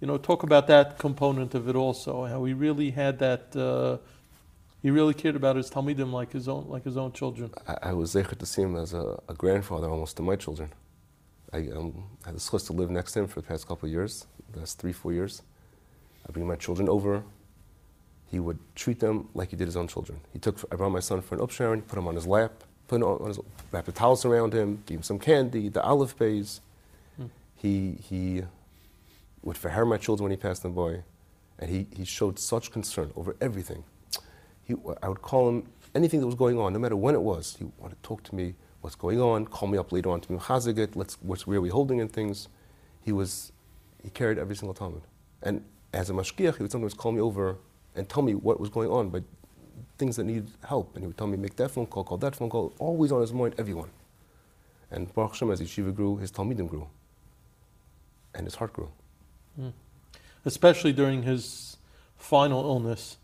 You 0.00 0.06
know, 0.06 0.18
talk 0.18 0.42
about 0.42 0.66
that 0.66 0.98
component 0.98 1.54
of 1.54 1.68
it 1.68 1.76
also. 1.76 2.24
How 2.24 2.44
he 2.44 2.52
really 2.52 2.90
had 2.90 3.18
that. 3.20 3.54
Uh, 3.56 3.98
he 4.82 4.90
really 4.90 5.14
cared 5.14 5.34
about 5.34 5.56
his 5.56 5.70
Talmidim 5.70 6.12
like 6.12 6.30
his 6.32 6.46
own, 6.46 6.68
like 6.68 6.84
his 6.84 6.98
own 6.98 7.12
children. 7.12 7.50
I, 7.66 7.90
I 7.90 7.92
was 7.94 8.14
zeichet 8.14 8.38
to 8.38 8.44
see 8.44 8.60
him 8.60 8.76
as 8.76 8.92
a, 8.92 9.18
a 9.28 9.34
grandfather 9.34 9.88
almost 9.88 10.18
to 10.18 10.22
my 10.22 10.36
children. 10.36 10.70
I 11.54 11.68
um, 11.74 12.04
had 12.26 12.34
the 12.34 12.40
chance 12.40 12.64
to 12.64 12.74
live 12.74 12.90
next 12.90 13.12
to 13.12 13.20
him 13.20 13.28
for 13.28 13.40
the 13.40 13.46
past 13.46 13.66
couple 13.66 13.86
of 13.86 13.92
years, 13.92 14.26
the 14.52 14.58
last 14.58 14.78
three, 14.78 14.92
four 14.92 15.14
years. 15.14 15.40
I 16.28 16.32
bring 16.32 16.46
my 16.46 16.56
children 16.56 16.88
over. 16.90 17.22
He 18.34 18.40
would 18.40 18.58
treat 18.74 18.98
them 18.98 19.28
like 19.32 19.50
he 19.50 19.56
did 19.56 19.68
his 19.68 19.76
own 19.76 19.86
children. 19.86 20.18
He 20.32 20.40
took, 20.40 20.58
I 20.72 20.74
brought 20.74 20.90
my 20.90 20.98
son 20.98 21.20
for 21.20 21.36
an 21.36 21.40
upsharing, 21.40 21.86
put 21.86 21.96
him 21.96 22.08
on 22.08 22.16
his 22.16 22.26
lap, 22.26 22.64
put 22.88 22.96
him 22.96 23.04
on, 23.04 23.28
his, 23.28 23.38
wrapped 23.70 23.86
the 23.86 23.92
towels 23.92 24.24
around 24.24 24.52
him, 24.52 24.82
gave 24.86 24.98
him 24.98 25.02
some 25.04 25.20
candy, 25.20 25.68
the 25.68 25.80
olive 25.80 26.18
bays. 26.18 26.60
Hmm. 27.16 27.26
He, 27.54 27.92
he 28.08 28.42
would 29.44 29.56
forbear 29.56 29.84
my 29.84 29.98
children 29.98 30.24
when 30.24 30.32
he 30.32 30.36
passed 30.36 30.64
them 30.64 30.74
by, 30.74 31.04
and 31.60 31.70
he, 31.70 31.86
he 31.94 32.04
showed 32.04 32.40
such 32.40 32.72
concern 32.72 33.12
over 33.14 33.36
everything. 33.40 33.84
He, 34.64 34.74
I 35.00 35.08
would 35.08 35.22
call 35.22 35.48
him 35.48 35.68
anything 35.94 36.18
that 36.18 36.26
was 36.26 36.34
going 36.34 36.58
on, 36.58 36.72
no 36.72 36.80
matter 36.80 36.96
when 36.96 37.14
it 37.14 37.22
was. 37.22 37.54
He 37.56 37.66
wanted 37.78 38.02
to 38.02 38.08
talk 38.08 38.24
to 38.24 38.34
me, 38.34 38.56
what's 38.80 38.96
going 38.96 39.20
on, 39.20 39.46
call 39.46 39.68
me 39.68 39.78
up 39.78 39.92
later 39.92 40.10
on 40.10 40.20
to 40.22 40.32
me, 40.32 40.38
Chazaget, 40.38 40.96
let's, 40.96 41.18
what's, 41.22 41.46
where 41.46 41.58
are 41.58 41.60
we 41.60 41.68
holding 41.68 42.00
and 42.00 42.12
things. 42.12 42.48
He 43.00 43.12
was, 43.12 43.52
he 44.02 44.10
carried 44.10 44.38
every 44.38 44.56
single 44.56 44.74
Talmid. 44.74 45.02
And 45.40 45.64
as 45.92 46.10
a 46.10 46.14
mashgiach, 46.14 46.56
he 46.56 46.64
would 46.64 46.72
sometimes 46.72 46.94
call 46.94 47.12
me 47.12 47.20
over 47.20 47.58
and 47.94 48.08
tell 48.08 48.22
me 48.22 48.34
what 48.34 48.60
was 48.60 48.70
going 48.70 48.90
on, 48.90 49.10
but 49.10 49.22
things 49.98 50.16
that 50.16 50.24
needed 50.24 50.50
help. 50.66 50.94
And 50.94 51.02
he 51.02 51.06
would 51.06 51.16
tell 51.18 51.26
me, 51.26 51.36
make 51.36 51.56
that 51.56 51.70
phone 51.70 51.86
call, 51.86 52.04
call 52.04 52.18
that 52.18 52.34
phone 52.36 52.50
call, 52.50 52.74
always 52.78 53.12
on 53.12 53.20
his 53.20 53.32
mind, 53.32 53.54
everyone. 53.58 53.90
And 54.90 55.12
Baruch 55.14 55.32
Hashem, 55.32 55.50
as 55.50 55.60
yeshiva 55.60 55.94
grew, 55.94 56.16
his 56.16 56.30
Talmidim 56.32 56.68
grew. 56.68 56.88
And 58.34 58.46
his 58.46 58.56
heart 58.56 58.72
grew. 58.72 58.90
especially 60.44 60.92
during 60.92 61.22
his 61.22 61.76
final 62.16 62.64
illness. 62.64 63.16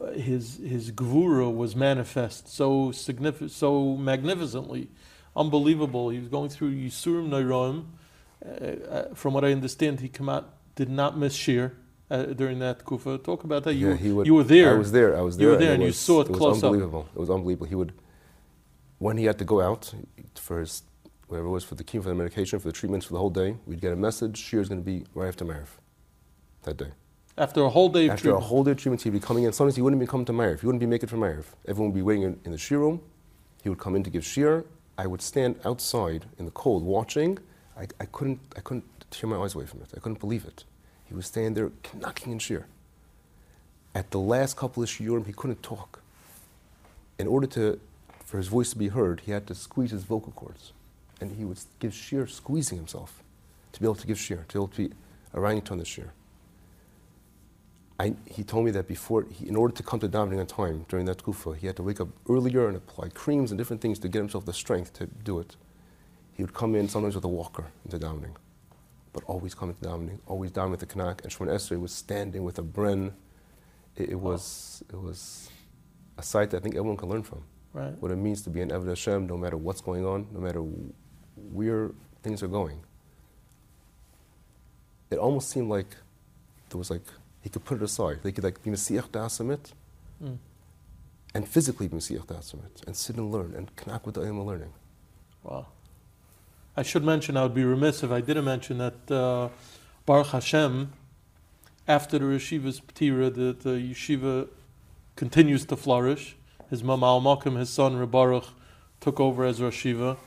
uh, 0.00 0.12
His 0.12 0.58
his 0.58 0.92
gvura 0.92 1.54
was 1.54 1.74
manifest 1.74 2.48
so 2.48 2.92
significant, 2.92 3.50
so 3.50 3.96
magnificently, 3.96 4.88
unbelievable. 5.34 6.10
He 6.10 6.18
was 6.18 6.28
going 6.28 6.50
through 6.50 6.72
Yisurim 6.74 7.28
Nairoim. 7.30 7.86
Uh, 8.44 8.88
uh, 8.88 9.14
from 9.14 9.34
what 9.34 9.44
I 9.44 9.52
understand, 9.52 10.00
he 10.00 10.08
come 10.08 10.28
out 10.28 10.54
did 10.76 10.88
not 10.88 11.18
miss 11.18 11.34
shir 11.34 11.72
uh, 12.10 12.22
during 12.40 12.58
that 12.60 12.84
kufa. 12.84 13.18
Talk 13.18 13.44
about 13.44 13.64
that. 13.64 13.74
You 13.74 13.90
Yeah, 13.90 13.96
he 13.96 14.10
would- 14.12 14.26
you 14.26 14.34
were 14.34 14.44
there. 14.44 14.74
I 14.74 14.78
was 14.78 14.92
there. 14.92 15.16
I 15.16 15.20
was 15.22 15.36
there. 15.36 15.46
You 15.46 15.52
were 15.52 15.58
there 15.58 15.74
and 15.74 15.82
it 15.82 15.86
you 15.86 15.92
saw 15.92 16.20
it 16.22 16.28
was 16.28 16.38
close 16.38 16.58
up. 16.62 16.64
It 16.64 16.66
was 16.66 16.82
unbelievable. 16.82 17.08
It 17.14 17.18
was 17.18 17.30
unbelievable. 17.30 17.66
He 17.66 17.74
would, 17.74 17.92
when 18.98 19.16
he 19.16 19.24
had 19.24 19.38
to 19.38 19.44
go 19.44 19.60
out 19.60 19.92
for 20.34 20.60
his, 20.60 20.82
whatever 21.28 21.46
it 21.48 21.50
was, 21.50 21.64
for 21.64 21.74
the 21.74 21.84
chemo, 21.84 22.02
for 22.02 22.08
the 22.08 22.14
medication, 22.14 22.58
for 22.58 22.68
the 22.68 22.72
treatments 22.72 23.06
for 23.06 23.12
the 23.14 23.18
whole 23.18 23.30
day, 23.30 23.56
we'd 23.66 23.80
get 23.80 23.92
a 23.92 23.96
message, 23.96 24.36
Shir 24.38 24.60
is 24.60 24.68
going 24.68 24.80
to 24.80 24.84
be 24.84 25.04
right 25.14 25.28
after 25.28 25.44
Mariv 25.44 25.68
that 26.64 26.76
day. 26.76 26.92
After 27.36 27.62
a 27.62 27.68
whole 27.70 27.88
day 27.88 28.06
of 28.06 28.12
After 28.12 28.34
a 28.34 28.40
whole 28.40 28.64
day 28.64 28.72
of 28.72 28.78
treatments, 28.78 29.04
he'd 29.04 29.10
be 29.12 29.20
coming 29.20 29.44
in. 29.44 29.52
Sometimes 29.52 29.76
he 29.76 29.82
wouldn't 29.82 30.02
even 30.02 30.10
come 30.10 30.24
to 30.24 30.32
Mariv. 30.32 30.60
He 30.60 30.66
wouldn't 30.66 30.80
be 30.80 30.86
making 30.86 31.06
it 31.08 31.10
for 31.10 31.18
Mariv. 31.18 31.44
Everyone 31.68 31.92
would 31.92 31.96
be 31.98 32.02
waiting 32.02 32.24
in, 32.24 32.40
in 32.44 32.50
the 32.52 32.58
Shir 32.58 32.78
room. 32.78 33.00
He 33.62 33.68
would 33.68 33.78
come 33.78 33.94
in 33.94 34.02
to 34.02 34.10
give 34.10 34.24
Shir. 34.24 34.64
I 34.96 35.06
would 35.06 35.22
stand 35.22 35.60
outside 35.64 36.24
in 36.38 36.46
the 36.46 36.50
cold 36.50 36.82
watching. 36.82 37.38
I, 37.76 37.86
I, 38.00 38.06
couldn't, 38.06 38.40
I 38.56 38.60
couldn't 38.60 38.84
tear 39.12 39.30
my 39.30 39.36
eyes 39.36 39.54
away 39.54 39.66
from 39.66 39.82
it. 39.82 39.90
I 39.96 40.00
couldn't 40.00 40.18
believe 40.18 40.44
it. 40.44 40.64
He 41.08 41.14
was 41.14 41.26
standing 41.26 41.54
there 41.54 41.70
knocking 41.94 42.32
in 42.32 42.38
Shir. 42.38 42.66
At 43.94 44.10
the 44.10 44.20
last 44.20 44.56
couple 44.56 44.82
of 44.82 44.88
shiurim, 44.88 45.26
he 45.26 45.32
couldn't 45.32 45.62
talk. 45.62 46.02
In 47.18 47.26
order 47.26 47.46
to, 47.48 47.80
for 48.24 48.36
his 48.36 48.48
voice 48.48 48.70
to 48.70 48.78
be 48.78 48.88
heard, 48.88 49.20
he 49.20 49.32
had 49.32 49.46
to 49.48 49.54
squeeze 49.54 49.90
his 49.90 50.04
vocal 50.04 50.32
cords. 50.32 50.72
And 51.20 51.32
he 51.32 51.44
would 51.44 51.58
give 51.80 51.94
shir 51.94 52.26
squeezing 52.26 52.78
himself 52.78 53.22
to 53.72 53.80
be 53.80 53.86
able 53.86 53.96
to 53.96 54.06
give 54.06 54.18
shir, 54.18 54.44
to 54.48 54.54
be 54.54 54.58
able 54.58 54.68
to 54.68 54.88
be 54.88 54.94
orangutan 55.34 55.78
the 55.78 55.84
shir. 55.84 56.12
I, 57.98 58.14
he 58.26 58.44
told 58.44 58.64
me 58.64 58.70
that 58.70 58.86
before, 58.86 59.26
he, 59.28 59.48
in 59.48 59.56
order 59.56 59.74
to 59.74 59.82
come 59.82 59.98
to 60.00 60.08
davening 60.08 60.38
on 60.38 60.46
time 60.46 60.86
during 60.88 61.06
that 61.06 61.24
kufa, 61.24 61.56
he 61.56 61.66
had 61.66 61.74
to 61.76 61.82
wake 61.82 62.00
up 62.00 62.08
earlier 62.28 62.68
and 62.68 62.76
apply 62.76 63.08
creams 63.08 63.50
and 63.50 63.58
different 63.58 63.82
things 63.82 63.98
to 64.00 64.08
get 64.08 64.20
himself 64.20 64.44
the 64.44 64.52
strength 64.52 64.92
to 64.94 65.06
do 65.06 65.40
it. 65.40 65.56
He 66.34 66.44
would 66.44 66.54
come 66.54 66.76
in 66.76 66.88
sometimes 66.88 67.16
with 67.16 67.24
a 67.24 67.28
walker 67.28 67.64
into 67.84 67.98
davening, 67.98 68.34
but 69.12 69.24
always 69.24 69.54
coming 69.54 69.76
into 69.80 69.88
davening, 69.88 70.18
always 70.26 70.50
davening 70.50 70.72
with 70.72 70.80
the 70.80 70.86
kanak. 70.86 71.22
And 71.22 71.32
Shemoneh 71.32 71.54
Esrei 71.54 71.80
was 71.80 71.92
standing 71.92 72.44
with 72.44 72.58
a 72.58 72.62
bren. 72.62 73.12
It, 73.96 74.10
it 74.10 74.20
was, 74.20 74.82
it 74.90 75.00
was 75.00 75.50
a 76.16 76.22
sight 76.22 76.50
that 76.50 76.58
I 76.58 76.60
think 76.60 76.74
everyone 76.76 76.96
can 76.96 77.08
learn 77.08 77.22
from. 77.22 77.42
Right. 77.72 77.94
What 78.00 78.10
it 78.10 78.16
means 78.16 78.42
to 78.42 78.50
be 78.50 78.60
an 78.60 78.70
Eved 78.70 78.88
Hashem, 78.88 79.26
no 79.26 79.36
matter 79.36 79.56
what's 79.56 79.80
going 79.80 80.04
on, 80.06 80.26
no 80.32 80.40
matter 80.40 80.62
where 81.36 81.90
things 82.22 82.42
are 82.42 82.48
going. 82.48 82.80
It 85.10 85.18
almost 85.18 85.48
seemed 85.50 85.68
like 85.68 85.96
there 86.70 86.78
was 86.78 86.90
like 86.90 87.02
he 87.40 87.48
could 87.48 87.64
put 87.64 87.76
it 87.76 87.82
aside. 87.84 88.18
He 88.22 88.32
could 88.32 88.44
like 88.44 88.62
be 88.62 88.70
Messiach 88.70 89.08
Dasamit 89.10 89.72
Mm. 90.22 90.38
and 91.32 91.48
physically 91.48 91.86
be 91.86 91.96
Messiach 91.96 92.26
Dasamit 92.26 92.84
and 92.84 92.96
sit 92.96 93.14
and 93.16 93.30
learn 93.30 93.54
and 93.54 93.74
connect 93.76 94.04
with 94.04 94.16
the 94.16 94.22
Ilma 94.26 94.42
learning. 94.42 94.72
Wow. 95.44 95.68
I 96.78 96.82
should 96.82 97.02
mention, 97.02 97.36
I 97.36 97.42
would 97.42 97.54
be 97.54 97.64
remiss 97.64 98.04
if 98.04 98.12
I 98.12 98.20
didn't 98.20 98.44
mention 98.44 98.78
that 98.78 99.10
uh, 99.10 99.48
Baruch 100.06 100.28
Hashem, 100.28 100.92
after 101.88 102.20
the 102.20 102.24
yeshiva's 102.26 102.80
ptira, 102.80 103.34
the, 103.34 103.52
the 103.52 103.76
yeshiva 103.80 104.46
continues 105.16 105.64
to 105.64 105.76
flourish. 105.76 106.36
His 106.70 106.84
mama 106.84 107.06
al 107.06 107.36
his 107.56 107.68
son 107.68 107.96
Rebaruch, 107.96 108.50
took 109.00 109.18
over 109.18 109.44
as 109.44 109.60
Rosh 109.60 109.86
Yeshiva. 109.86 110.18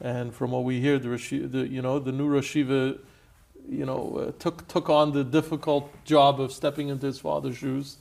And 0.00 0.32
from 0.32 0.52
what 0.52 0.62
we 0.62 0.80
hear, 0.80 1.00
the, 1.00 1.08
the 1.08 1.66
you 1.66 1.82
know 1.82 1.98
the 1.98 2.12
new 2.12 2.28
Rosh 2.28 2.54
Yeshiva, 2.54 3.00
you 3.68 3.84
know, 3.84 4.28
uh, 4.28 4.32
took 4.38 4.68
took 4.68 4.88
on 4.88 5.10
the 5.10 5.24
difficult 5.24 5.92
job 6.04 6.40
of 6.40 6.52
stepping 6.52 6.90
into 6.90 7.06
his 7.06 7.18
father's 7.18 7.56
shoes. 7.56 7.96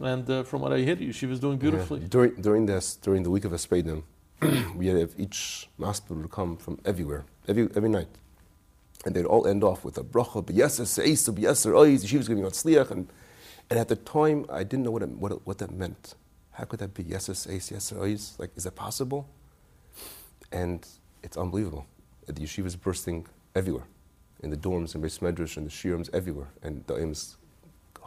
And 0.00 0.30
uh, 0.30 0.44
from 0.44 0.62
what 0.62 0.72
I 0.72 0.78
hear, 0.78 0.94
the 0.94 1.10
yeshiva 1.10 1.32
is 1.32 1.40
doing 1.40 1.58
beautifully. 1.58 2.00
Yeah. 2.00 2.06
During, 2.08 2.34
during 2.36 2.64
this, 2.64 2.96
during 2.96 3.22
the 3.22 3.30
week 3.30 3.44
of 3.44 3.52
Espedim, 3.52 4.04
we 4.76 4.86
had 4.86 5.10
each 5.18 5.68
master 5.78 6.14
would 6.14 6.30
come 6.30 6.56
from 6.56 6.78
everywhere, 6.84 7.24
every, 7.48 7.68
every 7.74 7.88
night. 7.88 8.08
And 9.04 9.14
they'd 9.14 9.24
all 9.24 9.46
end 9.46 9.64
off 9.64 9.84
with 9.84 9.98
a 9.98 10.02
bracha, 10.02 10.44
b'yeser 10.44 10.86
se'esu, 10.86 11.32
b'yeser 11.34 11.72
oiz, 11.72 12.04
yeshiva's 12.04 12.28
giving 12.28 12.44
out 12.44 12.52
tzliach. 12.52 12.90
And, 12.90 13.08
and 13.70 13.78
at 13.78 13.88
the 13.88 13.96
time, 13.96 14.46
I 14.50 14.64
didn't 14.64 14.84
know 14.84 14.90
what, 14.90 15.02
it, 15.02 15.08
what, 15.10 15.46
what 15.46 15.58
that 15.58 15.70
meant. 15.70 16.14
How 16.52 16.64
could 16.64 16.80
that 16.80 16.94
be? 16.94 17.04
Yeser 17.04 17.34
se'es, 17.34 17.72
yeser 17.72 17.98
oiz? 17.98 18.38
Like, 18.38 18.50
is 18.56 18.64
that 18.64 18.74
possible? 18.74 19.28
And 20.50 20.86
it's 21.22 21.36
unbelievable. 21.36 21.86
The 22.26 22.32
yeshiva 22.32 22.66
is 22.66 22.76
bursting 22.76 23.26
everywhere. 23.54 23.84
In 24.42 24.50
the 24.50 24.56
dorms, 24.56 24.94
in 24.94 25.02
Beis 25.02 25.18
Medrash, 25.18 25.56
and 25.56 25.66
the 25.66 25.70
shirams, 25.70 26.10
everywhere. 26.12 26.48
And 26.62 26.84
the 26.86 26.96
aim 26.98 27.12
is 27.12 27.36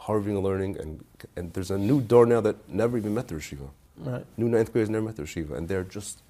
and 0.08 0.42
learning. 0.42 0.78
And, 0.78 1.04
and 1.36 1.52
there's 1.52 1.70
a 1.70 1.78
new 1.78 2.00
door 2.00 2.26
now 2.26 2.40
that 2.40 2.68
never 2.68 2.96
even 2.96 3.14
met 3.14 3.28
the 3.28 3.36
yeshiva. 3.36 3.68
Right. 3.96 4.24
New 4.36 4.48
ninth 4.48 4.72
graders 4.72 4.90
never 4.90 5.04
met 5.04 5.16
the 5.16 5.22
yeshiva, 5.22 5.56
and 5.56 5.68
they're 5.68 5.84
just 5.84 6.22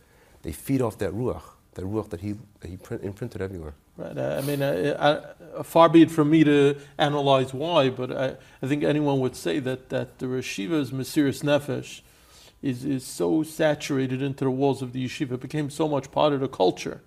they 0.43 0.53
feed 0.53 0.83
off 0.83 0.99
that 0.99 1.13
ruach, 1.13 1.43
that 1.75 1.85
ruach 1.85 2.11
that 2.11 2.21
he 2.21 2.35
that 2.61 2.69
he 2.69 2.77
print, 2.77 3.03
imprinted 3.03 3.41
everywhere. 3.41 3.75
Right. 3.97 4.17
I 4.17 4.39
I 4.39 4.41
mean, 4.41 4.63
uh, 4.63 5.35
uh, 5.57 5.63
far 5.63 5.89
be 5.89 6.03
it 6.03 6.11
from 6.11 6.31
me 6.31 6.45
to 6.45 6.77
analyze 6.99 7.53
why, 7.53 7.91
but 7.91 8.11
I, 8.11 8.37
I 8.63 8.67
think 8.67 8.83
anyone 8.83 9.21
would 9.21 9.37
say 9.37 9.59
that, 9.61 9.91
that 9.91 10.19
the 10.19 10.27
yeshiva's 10.27 10.91
Mesiris 10.91 11.43
Nefesh 11.43 12.01
is, 12.63 12.85
is 12.85 13.05
so 13.05 13.43
saturated 13.43 14.23
into 14.23 14.45
the 14.45 14.51
walls 14.51 14.83
of 14.83 14.93
the 14.93 15.05
yeshiva, 15.05 15.33
it 15.33 15.41
became 15.41 15.69
so 15.69 15.89
much 15.89 16.11
part 16.11 16.33
of 16.33 16.41
the 16.41 16.49
culture 16.49 17.03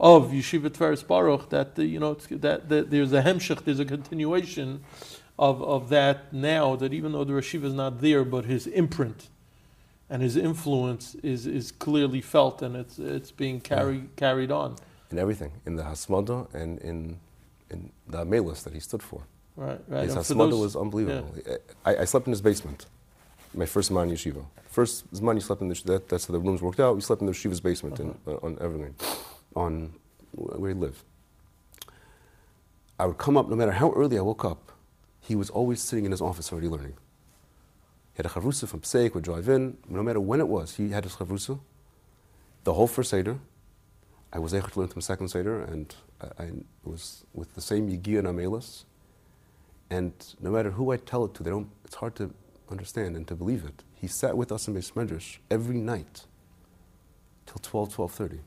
of 0.00 0.30
Yeshiva 0.30 0.70
Tiferes 0.70 1.06
Baruch 1.06 1.50
that, 1.50 1.74
the, 1.74 1.84
you 1.84 1.98
know, 1.98 2.12
it's, 2.12 2.26
that, 2.28 2.68
that 2.68 2.90
there's 2.90 3.12
a 3.12 3.22
hemshech, 3.22 3.64
there's 3.64 3.80
a 3.80 3.84
continuation 3.84 4.84
of, 5.38 5.62
of 5.62 5.88
that 5.88 6.32
now, 6.32 6.76
that 6.76 6.92
even 6.92 7.12
though 7.12 7.24
the 7.24 7.32
yeshiva 7.32 7.64
is 7.64 7.74
not 7.74 8.00
there, 8.00 8.24
but 8.24 8.44
his 8.44 8.66
imprint 8.66 9.28
and 10.10 10.22
his 10.22 10.36
influence 10.36 11.14
is, 11.16 11.46
is 11.46 11.72
clearly 11.72 12.20
felt 12.20 12.62
and 12.62 12.76
it's, 12.76 12.98
it's 12.98 13.30
being 13.30 13.60
carry, 13.60 14.04
carried 14.16 14.50
on. 14.50 14.76
In 15.10 15.18
everything, 15.18 15.52
in 15.66 15.76
the 15.76 15.82
hasmada 15.82 16.52
and 16.54 16.78
in 16.80 17.18
in 17.70 17.90
the 18.08 18.24
amelis 18.24 18.62
that 18.64 18.72
he 18.72 18.80
stood 18.80 19.02
for. 19.02 19.22
Right, 19.56 19.80
right. 19.88 20.04
His 20.04 20.14
hasmada 20.14 20.50
those- 20.50 20.60
was 20.60 20.76
unbelievable. 20.76 21.34
I, 21.84 21.96
I 21.98 22.04
slept 22.04 22.26
in 22.26 22.32
his 22.32 22.40
basement. 22.40 22.86
My 23.54 23.66
first 23.66 23.90
man 23.90 24.10
yeshiva. 24.10 24.44
First 24.68 25.10
Zman 25.12 25.34
you 25.34 25.40
slept 25.40 25.62
in 25.62 25.68
the 25.68 25.82
that, 25.86 26.08
that's 26.08 26.26
how 26.26 26.32
the 26.32 26.38
rooms 26.38 26.60
worked 26.60 26.78
out. 26.80 26.94
We 26.94 27.00
slept 27.00 27.22
in 27.22 27.26
the 27.26 27.32
yeshiva's 27.32 27.60
basement 27.60 27.98
in, 27.98 28.16
uh, 28.26 28.34
on 28.42 28.58
Evergreen, 28.60 28.94
on 29.56 29.94
where 30.32 30.70
he 30.70 30.74
lived. 30.76 31.02
I 32.98 33.06
would 33.06 33.18
come 33.18 33.36
up, 33.36 33.48
no 33.48 33.56
matter 33.56 33.72
how 33.72 33.92
early 33.92 34.18
I 34.18 34.20
woke 34.20 34.44
up, 34.44 34.72
he 35.20 35.34
was 35.34 35.50
always 35.50 35.80
sitting 35.80 36.04
in 36.04 36.10
his 36.10 36.20
office 36.20 36.52
already 36.52 36.68
learning. 36.68 36.94
Had 38.18 38.26
a 38.26 38.30
chavrusa 38.30 38.66
from 38.66 38.80
Pseik, 38.80 39.14
would 39.14 39.22
drive 39.22 39.48
in, 39.48 39.76
no 39.88 40.02
matter 40.02 40.18
when 40.18 40.40
it 40.40 40.48
was, 40.48 40.74
he 40.74 40.88
had 40.88 41.04
his 41.04 41.14
chavrusa. 41.14 41.60
The 42.64 42.74
whole 42.74 42.88
first 42.88 43.10
Seder, 43.10 43.38
I 44.32 44.40
was 44.40 44.52
able 44.52 44.68
to 44.70 44.80
learn 44.80 44.88
from 44.88 45.02
second 45.02 45.28
Seder, 45.28 45.62
and 45.62 45.94
I, 46.20 46.42
I 46.42 46.50
was 46.82 47.24
with 47.32 47.54
the 47.54 47.60
same 47.60 47.88
Yigia 47.88 48.18
and 48.18 48.26
Amelis. 48.26 48.86
And 49.88 50.12
no 50.40 50.50
matter 50.50 50.72
who 50.72 50.90
I 50.90 50.96
tell 50.96 51.24
it 51.26 51.34
to, 51.34 51.44
they 51.44 51.50
don't, 51.50 51.70
it's 51.84 51.94
hard 51.94 52.16
to 52.16 52.34
understand 52.68 53.14
and 53.14 53.24
to 53.28 53.36
believe 53.36 53.64
it. 53.64 53.84
He 53.94 54.08
sat 54.08 54.36
with 54.36 54.50
us 54.50 54.66
in 54.66 54.74
Beis 54.74 54.94
Medrash 54.94 55.38
every 55.48 55.76
night 55.76 56.24
till 57.46 57.58
12, 57.62 57.94
12.30. 57.94 58.40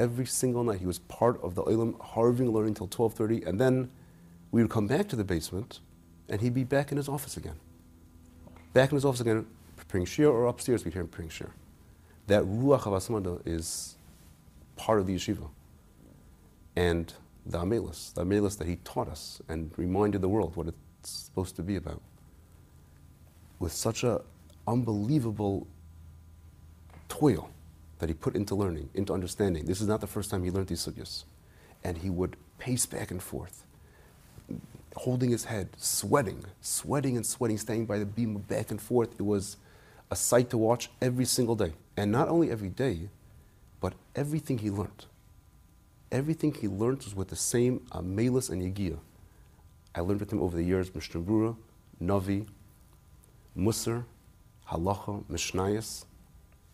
Every 0.00 0.26
single 0.26 0.64
night. 0.64 0.80
He 0.80 0.86
was 0.86 0.98
part 0.98 1.40
of 1.44 1.54
the 1.54 1.62
Olam, 1.62 1.94
harving 2.00 2.50
learning 2.50 2.74
till 2.74 2.88
12.30. 2.88 3.46
And 3.46 3.60
then 3.60 3.92
we 4.50 4.62
would 4.62 4.70
come 4.72 4.88
back 4.88 5.06
to 5.10 5.16
the 5.16 5.22
basement, 5.22 5.78
and 6.28 6.40
he'd 6.40 6.54
be 6.54 6.64
back 6.64 6.90
in 6.90 6.96
his 6.96 7.08
office 7.08 7.36
again. 7.36 7.60
Back 8.72 8.90
in 8.90 8.96
his 8.96 9.04
office 9.04 9.20
again, 9.20 9.46
preparing 9.76 10.06
shir, 10.06 10.28
or 10.28 10.46
upstairs 10.46 10.84
we'd 10.84 10.94
hear 10.94 11.02
him 11.02 11.08
preparing. 11.08 11.50
That 12.26 12.44
Ruach 12.44 12.86
of 12.86 12.92
Asmada 12.92 13.40
is 13.44 13.96
part 14.76 15.00
of 15.00 15.06
the 15.06 15.14
yeshiva. 15.14 15.48
And 16.76 17.12
the 17.44 17.58
Amelis, 17.58 18.14
the 18.14 18.24
Amelis 18.24 18.56
that 18.58 18.68
he 18.68 18.76
taught 18.76 19.08
us 19.08 19.42
and 19.48 19.72
reminded 19.76 20.20
the 20.20 20.28
world 20.28 20.54
what 20.54 20.68
it's 20.68 21.10
supposed 21.10 21.56
to 21.56 21.62
be 21.62 21.76
about. 21.76 22.00
With 23.58 23.72
such 23.72 24.04
a 24.04 24.22
unbelievable 24.68 25.66
toil 27.08 27.50
that 27.98 28.08
he 28.08 28.14
put 28.14 28.36
into 28.36 28.54
learning, 28.54 28.88
into 28.94 29.12
understanding. 29.12 29.66
This 29.66 29.80
is 29.80 29.88
not 29.88 30.00
the 30.00 30.06
first 30.06 30.30
time 30.30 30.44
he 30.44 30.50
learned 30.50 30.68
these 30.68 30.86
sugyas. 30.86 31.24
And 31.82 31.98
he 31.98 32.08
would 32.08 32.36
pace 32.58 32.86
back 32.86 33.10
and 33.10 33.22
forth, 33.22 33.64
holding 34.96 35.30
his 35.30 35.44
head, 35.44 35.68
sweating, 35.76 36.44
sweating 36.60 37.16
and 37.16 37.24
sweating, 37.24 37.58
standing 37.58 37.86
by 37.86 37.98
the 37.98 38.06
beam 38.06 38.34
back 38.38 38.70
and 38.70 38.80
forth. 38.80 39.12
It 39.18 39.22
was 39.22 39.56
a 40.10 40.16
sight 40.16 40.50
to 40.50 40.58
watch 40.58 40.90
every 41.00 41.24
single 41.24 41.54
day. 41.54 41.72
And 41.96 42.10
not 42.10 42.28
only 42.28 42.50
every 42.50 42.68
day, 42.68 43.08
but 43.80 43.94
everything 44.14 44.58
he 44.58 44.70
learned. 44.70 45.06
Everything 46.10 46.52
he 46.54 46.66
learned 46.66 47.04
was 47.04 47.14
with 47.14 47.28
the 47.28 47.36
same 47.36 47.80
Amelis 47.92 48.50
and 48.50 48.62
Yegia. 48.62 48.98
I 49.94 50.00
learned 50.00 50.20
with 50.20 50.32
him 50.32 50.42
over 50.42 50.56
the 50.56 50.64
years 50.64 50.94
Mishnah 50.94 51.20
Brura, 51.20 51.56
Navi, 52.02 52.46
Musar, 53.56 54.04
Halacha, 54.68 55.24
Mishnayos. 55.24 56.04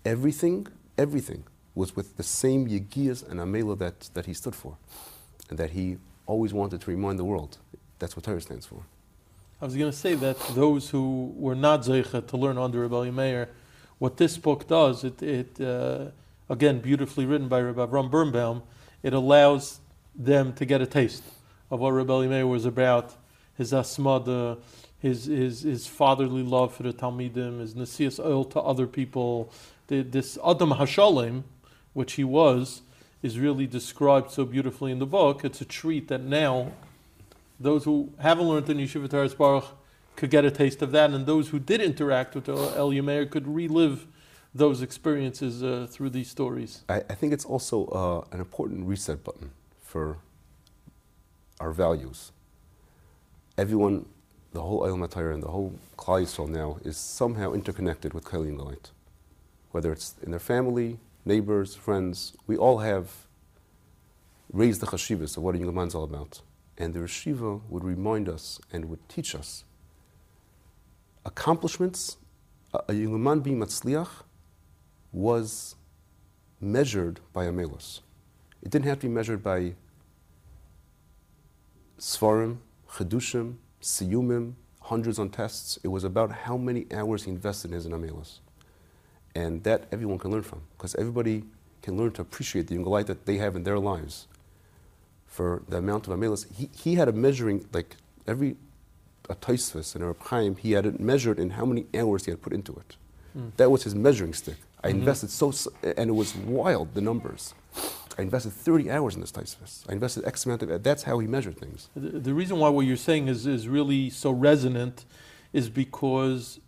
Everything, 0.04 0.66
everything 0.96 1.44
was 1.74 1.94
with 1.94 2.16
the 2.16 2.22
same 2.22 2.66
Yegias 2.66 3.28
and 3.28 3.38
Amela 3.40 3.78
that, 3.78 4.08
that 4.14 4.26
he 4.26 4.34
stood 4.34 4.54
for. 4.54 4.76
And 5.50 5.58
that 5.58 5.70
he 5.70 5.98
always 6.26 6.52
wanted 6.52 6.80
to 6.80 6.90
remind 6.90 7.18
the 7.18 7.24
world. 7.24 7.58
That's 7.98 8.16
what 8.16 8.24
Torah 8.24 8.40
stands 8.40 8.66
for. 8.66 8.82
I 9.60 9.64
was 9.64 9.74
going 9.74 9.90
to 9.90 9.96
say 9.96 10.14
that 10.14 10.38
those 10.54 10.90
who 10.90 11.32
were 11.36 11.54
not 11.54 11.80
Zeicha 11.82 12.26
to 12.26 12.36
learn 12.36 12.58
under 12.58 12.82
Rebbe 12.82 13.10
Meir, 13.10 13.48
what 13.98 14.18
this 14.18 14.36
book 14.36 14.68
does, 14.68 15.02
it, 15.02 15.22
it 15.22 15.60
uh, 15.60 16.10
again, 16.50 16.80
beautifully 16.80 17.24
written 17.24 17.48
by 17.48 17.60
Rabbi 17.60 17.86
Avram 17.86 18.10
Birnbaum, 18.10 18.62
it 19.02 19.14
allows 19.14 19.80
them 20.14 20.52
to 20.54 20.66
get 20.66 20.82
a 20.82 20.86
taste 20.86 21.22
of 21.70 21.80
what 21.80 21.90
Rebbe 21.90 22.28
Meir 22.28 22.46
was 22.46 22.66
about, 22.66 23.14
his 23.56 23.72
asmada, 23.72 24.58
his, 24.98 25.24
his, 25.24 25.62
his 25.62 25.86
fatherly 25.86 26.42
love 26.42 26.74
for 26.74 26.82
the 26.82 26.92
Talmidim, 26.92 27.60
his 27.60 27.74
nasias 27.74 28.22
oil 28.22 28.44
to 28.44 28.60
other 28.60 28.86
people. 28.86 29.50
The, 29.86 30.02
this 30.02 30.36
Adam 30.46 30.72
Hashalim, 30.72 31.44
which 31.94 32.14
he 32.14 32.24
was, 32.24 32.82
is 33.22 33.38
really 33.38 33.66
described 33.66 34.30
so 34.30 34.44
beautifully 34.44 34.92
in 34.92 34.98
the 34.98 35.06
book. 35.06 35.44
It's 35.44 35.60
a 35.60 35.64
treat 35.64 36.08
that 36.08 36.22
now 36.22 36.72
those 37.58 37.84
who 37.84 38.12
haven't 38.18 38.46
learned 38.46 38.68
in 38.68 38.78
Yeshiva 38.78 39.08
Taras 39.08 39.34
Baruch 39.34 39.64
could 40.14 40.30
get 40.30 40.44
a 40.44 40.50
taste 40.50 40.82
of 40.82 40.92
that, 40.92 41.10
and 41.10 41.26
those 41.26 41.48
who 41.48 41.58
did 41.58 41.80
interact 41.80 42.34
with 42.34 42.46
Elya 42.46 43.04
Meir 43.04 43.26
could 43.26 43.46
relive 43.46 44.06
those 44.54 44.80
experiences 44.80 45.62
uh, 45.62 45.86
through 45.90 46.10
these 46.10 46.30
stories. 46.30 46.82
I, 46.88 46.96
I 46.96 47.14
think 47.14 47.32
it's 47.32 47.44
also 47.44 47.86
uh, 47.86 48.34
an 48.34 48.40
important 48.40 48.86
reset 48.86 49.22
button 49.22 49.50
for 49.82 50.18
our 51.60 51.72
values. 51.72 52.32
Everyone, 53.58 54.06
the 54.52 54.62
whole 54.62 54.84
Eil 54.84 54.96
Matayr 54.96 55.32
and 55.32 55.42
the 55.42 55.48
whole 55.48 55.78
Klal 55.98 56.22
Yisrael 56.22 56.48
now 56.48 56.78
is 56.84 56.96
somehow 56.96 57.52
interconnected 57.52 58.14
with 58.14 58.24
and 58.32 58.58
Galite. 58.58 58.90
Whether 59.72 59.92
it's 59.92 60.14
in 60.22 60.30
their 60.30 60.40
family, 60.40 60.98
neighbors, 61.24 61.74
friends, 61.74 62.34
we 62.46 62.56
all 62.56 62.78
have 62.78 63.26
raised 64.52 64.80
the 64.80 64.86
chashivas 64.86 65.36
of 65.36 65.42
what 65.42 65.54
a 65.54 65.58
man's 65.72 65.94
all 65.94 66.04
about. 66.04 66.40
And 66.78 66.92
the 66.92 67.00
Rishiva 67.00 67.60
would 67.68 67.84
remind 67.84 68.28
us 68.28 68.60
and 68.72 68.86
would 68.86 69.08
teach 69.08 69.34
us 69.34 69.64
accomplishments. 71.24 72.18
A, 72.88 72.92
young 72.92 73.40
being 73.40 73.58
matzliach 73.58 74.08
was 75.12 75.76
measured 76.60 77.20
by 77.32 77.46
Amelos. 77.46 78.00
It 78.62 78.70
didn't 78.70 78.86
have 78.86 78.98
to 79.00 79.06
be 79.06 79.12
measured 79.12 79.42
by 79.42 79.74
Svarim, 81.98 82.58
Chedushim, 82.90 83.56
Siyumim, 83.80 84.54
hundreds 84.82 85.18
on 85.18 85.30
tests. 85.30 85.78
It 85.82 85.88
was 85.88 86.04
about 86.04 86.30
how 86.30 86.56
many 86.58 86.86
hours 86.92 87.24
he 87.24 87.30
invested 87.30 87.70
in 87.70 87.74
his 87.74 87.86
Amelos. 87.86 88.40
And 89.34 89.64
that 89.64 89.86
everyone 89.92 90.18
can 90.18 90.30
learn 90.30 90.42
from, 90.42 90.62
because 90.76 90.94
everybody 90.96 91.44
can 91.82 91.96
learn 91.96 92.10
to 92.12 92.22
appreciate 92.22 92.66
the 92.66 92.74
Yunga 92.74 92.88
light 92.88 93.06
that 93.06 93.26
they 93.26 93.36
have 93.36 93.56
in 93.56 93.62
their 93.62 93.78
lives 93.78 94.26
for 95.36 95.62
the 95.68 95.76
amount 95.76 96.08
of 96.08 96.14
amelis. 96.18 96.46
He, 96.56 96.70
he 96.74 96.94
had 96.94 97.08
a 97.08 97.12
measuring, 97.12 97.68
like 97.72 97.96
every 98.26 98.56
a 99.28 99.34
Taisvis 99.34 99.94
and 99.94 100.02
a 100.02 100.06
Reb 100.08 100.20
Chaim, 100.20 100.56
he 100.56 100.72
had 100.72 100.86
it 100.86 100.98
measured 101.00 101.38
in 101.38 101.50
how 101.50 101.64
many 101.66 101.86
hours 101.94 102.24
he 102.24 102.30
had 102.30 102.40
put 102.40 102.52
into 102.52 102.72
it. 102.72 102.96
Mm. 103.36 103.50
That 103.56 103.70
was 103.70 103.82
his 103.82 103.94
measuring 103.94 104.32
stick. 104.32 104.56
I 104.82 104.88
Mhm. 104.88 105.00
invested 105.00 105.30
so, 105.30 105.52
and 105.82 106.08
it 106.10 106.14
was 106.14 106.34
wild, 106.36 106.94
the 106.94 107.00
numbers. 107.00 107.54
I 108.18 108.22
invested 108.22 108.52
30 108.52 108.90
hours 108.90 109.14
in 109.14 109.20
this 109.20 109.32
Taisvis. 109.32 109.84
I 109.88 109.92
invested 109.92 110.24
X 110.24 110.46
amount 110.46 110.62
of, 110.62 110.82
that's 110.82 111.02
how 111.02 111.18
he 111.18 111.26
measured 111.26 111.58
things. 111.58 111.88
The, 111.94 112.18
the 112.20 112.34
reason 112.34 112.58
why 112.58 112.68
what 112.70 112.86
you're 112.86 112.96
saying 112.96 113.28
is, 113.28 113.46
is 113.46 113.68
really 113.68 114.08
so 114.08 114.30
resonant 114.30 115.04
is 115.52 115.68
because 115.68 116.60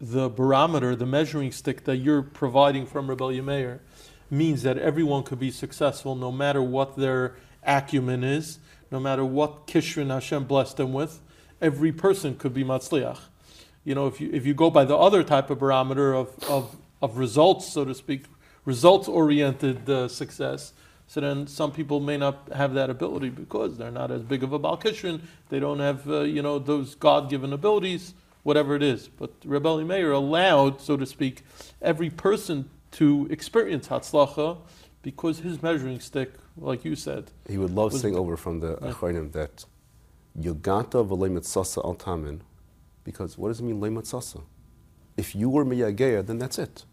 the 0.00 0.28
barometer, 0.28 0.96
the 0.96 1.06
measuring 1.06 1.52
stick 1.52 1.84
that 1.84 1.98
you're 1.98 2.22
providing 2.22 2.86
from 2.86 3.08
Reb 3.08 3.18
Elya 3.20 3.44
Meir, 3.44 3.80
means 4.30 4.62
that 4.62 4.78
everyone 4.78 5.22
could 5.22 5.38
be 5.38 5.50
successful 5.50 6.16
no 6.16 6.32
matter 6.32 6.62
what 6.62 6.96
their 6.96 7.36
acumen 7.64 8.24
is, 8.24 8.58
no 8.90 9.00
matter 9.00 9.24
what 9.24 9.66
Kishrin 9.66 10.08
Hashem 10.08 10.44
blessed 10.44 10.76
them 10.76 10.92
with. 10.92 11.20
Every 11.60 11.92
person 11.92 12.36
could 12.36 12.52
be 12.52 12.64
Matzliach. 12.64 13.18
You 13.84 13.94
know, 13.94 14.06
if 14.06 14.20
you, 14.20 14.30
if 14.32 14.46
you 14.46 14.54
go 14.54 14.70
by 14.70 14.84
the 14.84 14.96
other 14.96 15.22
type 15.22 15.50
of 15.50 15.58
barometer 15.58 16.14
of, 16.14 16.30
of, 16.48 16.76
of 17.00 17.18
results, 17.18 17.72
so 17.72 17.84
to 17.84 17.94
speak, 17.94 18.24
results 18.64 19.08
oriented 19.08 19.88
uh, 19.88 20.08
success, 20.08 20.72
so 21.06 21.20
then 21.20 21.46
some 21.46 21.72
people 21.72 22.00
may 22.00 22.16
not 22.16 22.48
have 22.54 22.74
that 22.74 22.88
ability 22.88 23.28
because 23.28 23.76
they're 23.76 23.90
not 23.90 24.10
as 24.10 24.22
big 24.22 24.42
of 24.42 24.52
a 24.52 24.58
Balkishrin. 24.58 25.20
They 25.50 25.60
don't 25.60 25.80
have, 25.80 26.08
uh, 26.08 26.20
you 26.20 26.40
know, 26.40 26.58
those 26.58 26.94
God-given 26.94 27.52
abilities, 27.52 28.14
whatever 28.44 28.74
it 28.76 28.82
is. 28.82 29.08
But 29.08 29.30
Reb 29.44 29.64
Elya 29.64 29.86
Meir 29.86 30.12
allowed, 30.12 30.80
so 30.80 30.96
to 30.96 31.04
speak, 31.04 31.42
every 31.82 32.08
person 32.08 32.70
to 32.92 33.26
experience 33.30 33.88
Hatzlacha 33.88 34.58
because 35.02 35.40
his 35.40 35.62
measuring 35.62 36.00
stick, 36.00 36.32
like 36.56 36.84
you 36.84 36.94
said, 36.96 37.30
He 37.48 37.58
would 37.58 37.70
love 37.70 37.92
saying 37.92 38.16
over 38.16 38.36
from 38.36 38.60
the 38.60 38.78
Yeah. 38.80 38.92
Achronim 38.92 39.32
that 39.32 39.64
Yogata 40.38 41.06
v'leimatzasa 41.06 41.84
al 41.84 41.94
tamin, 41.94 42.40
because 43.04 43.36
what 43.38 43.48
does 43.48 43.60
it 43.60 43.64
mean 43.64 43.80
leimatzasa? 43.80 44.42
If 45.16 45.34
you 45.34 45.50
were 45.50 45.64
miyageya, 45.64 46.26
then 46.26 46.38
that's 46.38 46.58
it. 46.58 46.84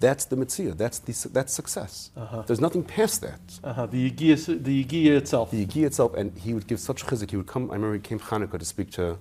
That's 0.00 0.24
the 0.24 0.34
mitzvah. 0.36 0.72
That's 0.74 0.98
the 0.98 1.28
that's 1.28 1.52
success. 1.52 2.10
Uh-huh. 2.16 2.42
There's 2.46 2.60
nothing 2.60 2.82
past 2.82 3.20
that. 3.20 3.40
uh, 3.62 3.84
the 3.86 4.10
Yigiyah, 4.10 4.64
the 4.64 4.84
Yigiyah 4.84 5.16
itself. 5.18 5.50
The 5.50 5.66
Yigi 5.66 5.84
itself, 5.84 6.14
and 6.14 6.36
he 6.38 6.54
would 6.54 6.66
give 6.66 6.80
such 6.80 7.04
chizik. 7.04 7.30
He 7.30 7.36
would 7.36 7.46
come. 7.46 7.70
I 7.70 7.74
remember 7.74 7.94
he 7.94 8.00
came 8.00 8.18
Hanukkah 8.18 8.58
to 8.58 8.64
speak 8.64 8.90
to 8.92 9.18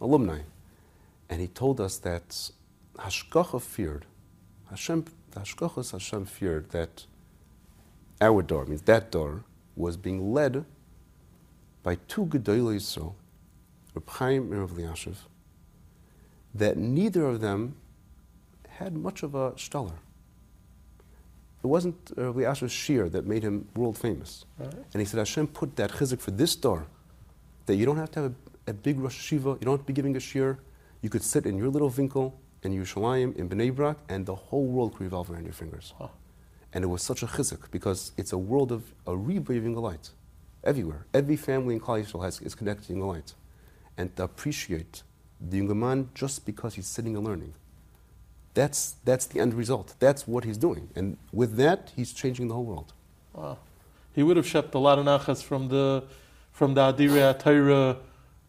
alumni, 0.00 0.40
and 1.30 1.40
he 1.40 1.46
told 1.48 1.80
us 1.80 1.96
that 1.98 2.50
Hashgacha 2.98 3.62
feared, 3.62 4.04
Hashem, 4.68 5.06
the 5.30 5.40
Hashgachas 5.40 5.92
Hashem 5.92 6.26
feared 6.26 6.68
that 6.70 7.06
our 8.20 8.42
door, 8.42 8.66
means 8.66 8.82
that 8.82 9.10
door, 9.10 9.44
was 9.76 9.96
being 9.96 10.32
led 10.32 10.64
by 11.82 11.96
two 12.08 12.26
Gedolei 12.26 12.76
Yisrael, 12.76 13.14
Reb 13.94 14.08
Chaim 14.08 14.52
and 14.52 14.60
Reb 14.60 14.70
Eliashiv, 14.70 15.16
that 16.54 16.76
neither 16.76 17.24
of 17.24 17.40
them 17.40 17.76
had 18.68 18.96
much 18.96 19.22
of 19.22 19.34
a 19.34 19.52
shtaller. 19.52 19.96
It 21.62 21.66
wasn't 21.66 22.12
Reb 22.16 22.34
Eliashiv's 22.34 22.72
shear 22.72 23.08
that 23.08 23.26
made 23.26 23.42
him 23.42 23.68
world 23.74 23.96
famous. 23.96 24.44
Right. 24.58 24.72
And 24.72 25.00
he 25.00 25.04
said, 25.04 25.18
Hashem 25.18 25.48
put 25.48 25.76
that 25.76 25.90
chizik 25.92 26.20
for 26.20 26.30
this 26.30 26.56
door, 26.56 26.86
that 27.66 27.76
you 27.76 27.86
don't 27.86 27.98
have 27.98 28.10
to 28.12 28.22
have 28.22 28.32
a, 28.66 28.70
a 28.70 28.74
big 28.74 28.98
Rosh 28.98 29.32
Hashiva, 29.32 29.60
you 29.60 29.64
don't 29.64 29.74
have 29.74 29.80
to 29.80 29.86
be 29.86 29.92
giving 29.92 30.16
a 30.16 30.20
shir. 30.20 30.58
You 31.02 31.08
could 31.08 31.22
sit 31.22 31.46
in 31.46 31.56
your 31.56 31.68
little 31.68 31.90
winkel 31.90 32.34
in 32.62 32.72
Yerushalayim, 32.72 33.36
in 33.36 33.48
Bnei 33.48 33.74
Brak, 33.74 33.96
and 34.08 34.26
the 34.26 34.34
whole 34.34 34.66
world 34.66 34.92
could 34.92 35.04
revolve 35.04 35.30
around 35.30 35.44
your 35.44 35.54
fingers. 35.54 35.94
Wow. 35.98 36.10
And 36.72 36.84
it 36.84 36.86
was 36.86 37.02
such 37.02 37.22
a 37.22 37.26
chizik 37.26 37.70
because 37.70 38.12
it's 38.16 38.32
a 38.32 38.38
world 38.38 38.70
of 38.70 38.92
a 39.06 39.12
rebreathing 39.12 39.74
the 39.74 39.80
light 39.80 40.10
everywhere. 40.62 41.06
Every 41.12 41.36
family 41.36 41.74
in 41.74 41.80
Klal 41.80 42.04
Yisrael 42.04 42.24
has, 42.24 42.40
is 42.40 42.54
connected 42.54 42.86
to 42.88 42.92
Yunga 42.94 43.08
light. 43.08 43.34
And 43.96 44.14
to 44.16 44.24
appreciate 44.24 45.02
the 45.40 45.60
Yunga 45.60 45.76
man 45.76 46.10
just 46.14 46.46
because 46.46 46.74
he's 46.74 46.86
sitting 46.86 47.16
and 47.16 47.26
learning. 47.26 47.54
That's, 48.54 48.96
that's 49.04 49.26
the 49.26 49.40
end 49.40 49.54
result. 49.54 49.94
That's 49.98 50.26
what 50.26 50.44
he's 50.44 50.58
doing. 50.58 50.90
And 50.94 51.16
with 51.32 51.56
that, 51.56 51.92
he's 51.96 52.12
changing 52.12 52.48
the 52.48 52.54
whole 52.54 52.64
world. 52.64 52.92
Wow. 53.32 53.58
He 54.14 54.22
would 54.22 54.36
have 54.36 54.46
shept 54.46 54.74
a 54.74 54.78
lot 54.78 54.98
of 54.98 55.06
nachas 55.06 55.42
from 55.42 55.68
the 55.68 56.04
from 56.52 56.74
the 56.74 56.80
Adira 56.92 57.38
Torah 57.38 57.96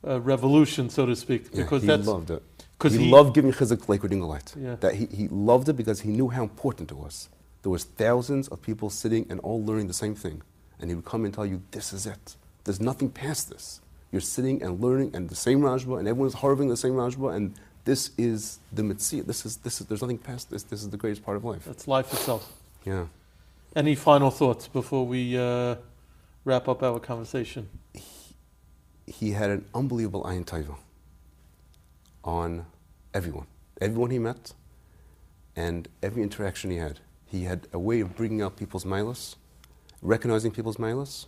uh, 0.05 0.19
revolution, 0.21 0.89
so 0.89 1.05
to 1.05 1.15
speak, 1.15 1.45
Yeah, 1.53 1.63
because 1.63 1.83
he 1.83 1.87
that's 1.87 2.05
loved 2.05 2.31
it. 2.31 2.43
he, 2.81 2.97
he, 2.97 3.11
loved 3.11 3.35
giving 3.35 3.51
chizik 3.51 3.87
like 3.87 4.01
with 4.01 4.11
the 4.11 4.17
light. 4.17 4.53
Yeah. 4.59 4.75
That 4.79 4.95
he, 4.95 5.05
he 5.05 5.27
loved 5.27 5.69
it 5.69 5.73
because 5.73 6.01
he 6.01 6.09
knew 6.09 6.27
how 6.27 6.43
important 6.43 6.91
it 6.91 6.97
was. 6.97 7.29
There 7.61 7.71
was 7.71 7.83
thousands 7.83 8.47
of 8.47 8.61
people 8.61 8.89
sitting 8.89 9.25
and 9.29 9.39
all 9.41 9.63
learning 9.63 9.87
the 9.87 9.93
same 9.93 10.15
thing, 10.15 10.41
and 10.79 10.89
he 10.89 10.95
would 10.95 11.05
come 11.05 11.25
and 11.25 11.33
tell 11.33 11.45
you, 11.45 11.61
"This 11.71 11.93
is 11.93 12.05
it. 12.05 12.35
There's 12.63 12.81
nothing 12.81 13.09
past 13.09 13.49
this. 13.49 13.81
You're 14.11 14.21
sitting 14.21 14.61
and 14.61 14.81
learning, 14.81 15.15
and 15.15 15.29
the 15.29 15.35
same 15.35 15.61
rajba, 15.61 15.99
and 15.99 16.07
everyone's 16.07 16.35
harving 16.35 16.69
the 16.69 16.77
same 16.77 16.93
rajba, 16.93 17.33
and 17.35 17.53
this 17.85 18.11
is 18.17 18.59
the 18.71 18.83
mitzvah. 18.83 19.23
This 19.23 19.45
is 19.45 19.57
this 19.57 19.79
is. 19.79 19.87
There's 19.87 20.01
nothing 20.01 20.17
past 20.17 20.49
this. 20.49 20.63
This 20.63 20.81
is 20.81 20.89
the 20.89 20.97
greatest 20.97 21.23
part 21.23 21.37
of 21.37 21.43
life. 21.45 21.65
that's 21.65 21.87
life 21.87 22.11
itself. 22.13 22.53
Yeah. 22.85 23.05
Any 23.75 23.95
final 23.95 24.31
thoughts 24.31 24.67
before 24.67 25.05
we 25.05 25.37
uh, 25.37 25.75
wrap 26.43 26.67
up 26.67 26.83
our 26.83 26.99
conversation? 26.99 27.69
he 29.11 29.31
had 29.31 29.49
an 29.49 29.65
unbelievable 29.73 30.23
ayin 30.23 30.45
taiva 30.45 30.75
on 32.23 32.65
everyone, 33.13 33.47
everyone 33.79 34.11
he 34.11 34.19
met, 34.19 34.53
and 35.55 35.87
every 36.01 36.23
interaction 36.23 36.71
he 36.71 36.77
had. 36.77 36.99
He 37.31 37.45
had 37.45 37.65
a 37.71 37.79
way 37.79 38.01
of 38.01 38.13
bringing 38.13 38.41
out 38.41 38.57
people's 38.57 38.83
milas, 38.83 39.35
recognizing 40.01 40.51
people's 40.51 40.75
milas, 40.75 41.27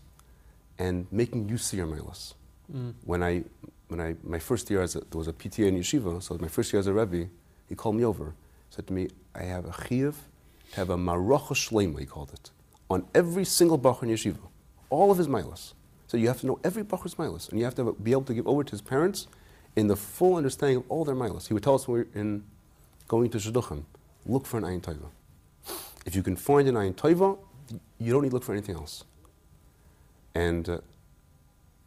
and 0.78 1.08
making 1.12 1.48
you 1.48 1.58
see 1.58 1.78
your 1.78 1.88
milas. 1.88 2.34
Mm. 2.70 2.94
When 3.06 3.24
I, 3.24 3.44
when 3.88 4.02
I, 4.02 4.16
my 4.22 4.40
first 4.40 4.70
year 4.70 4.82
as 4.82 4.98
a, 4.98 5.00
there 5.00 5.18
was 5.18 5.30
a 5.30 5.34
PTA 5.34 5.68
in 5.68 5.78
yeshiva, 5.80 6.22
so 6.22 6.38
my 6.42 6.50
first 6.50 6.74
year 6.74 6.82
as 6.82 6.88
a 6.88 6.94
rebbe, 6.94 7.30
he 7.70 7.76
called 7.76 7.96
me 7.96 8.04
over, 8.04 8.34
said 8.70 8.86
to 8.88 8.94
me, 8.94 9.08
I 9.34 9.44
have 9.44 9.64
a 9.64 9.70
chiyuv 9.70 10.16
to 10.72 10.76
have 10.76 10.90
a 10.90 10.98
marocha 10.98 11.54
shlema, 11.54 12.00
he 12.00 12.06
called 12.06 12.34
it, 12.34 12.50
on 12.90 13.08
every 13.16 13.46
single 13.46 13.80
bachur 13.80 14.04
in 14.04 14.10
yeshiva, 14.10 14.46
all 14.90 15.10
of 15.10 15.18
his 15.18 15.30
milas. 15.30 15.72
So 16.08 16.18
you 16.18 16.28
have 16.28 16.42
to 16.42 16.48
know 16.48 16.60
every 16.66 16.84
bachur's 16.84 17.16
milas, 17.16 17.48
and 17.48 17.60
you 17.60 17.64
have 17.64 17.76
to 17.76 17.94
be 17.94 18.12
able 18.12 18.24
to 18.24 18.34
give 18.34 18.46
over 18.46 18.66
to 18.66 18.72
his 18.72 18.82
parents 18.82 19.28
in 19.78 19.88
the 19.88 19.96
full 19.96 20.36
understanding 20.36 20.80
of 20.80 20.84
all 20.90 21.06
their 21.06 21.16
milas. 21.16 21.48
He 21.48 21.54
would 21.54 21.64
tell 21.64 21.76
us 21.76 21.88
when 21.88 22.00
we 22.00 22.04
were 22.04 22.08
in 22.14 22.44
going 23.08 23.30
to 23.30 23.38
shidduchim, 23.38 23.86
look 24.26 24.46
for 24.46 24.58
an 24.58 24.64
ayin 24.66 24.82
taiva. 24.82 25.08
If 26.06 26.16
you 26.16 26.24
can 26.24 26.36
find 26.36 26.68
an 26.68 26.76
ayin 26.76 26.96
taiva, 26.96 27.38
you 28.00 28.12
don't 28.12 28.24
need 28.24 28.30
to 28.30 28.36
look 28.36 28.44
for 28.44 28.54
anything 28.54 28.76
else. 28.76 29.04
And 30.36 30.68
uh, 30.68 30.78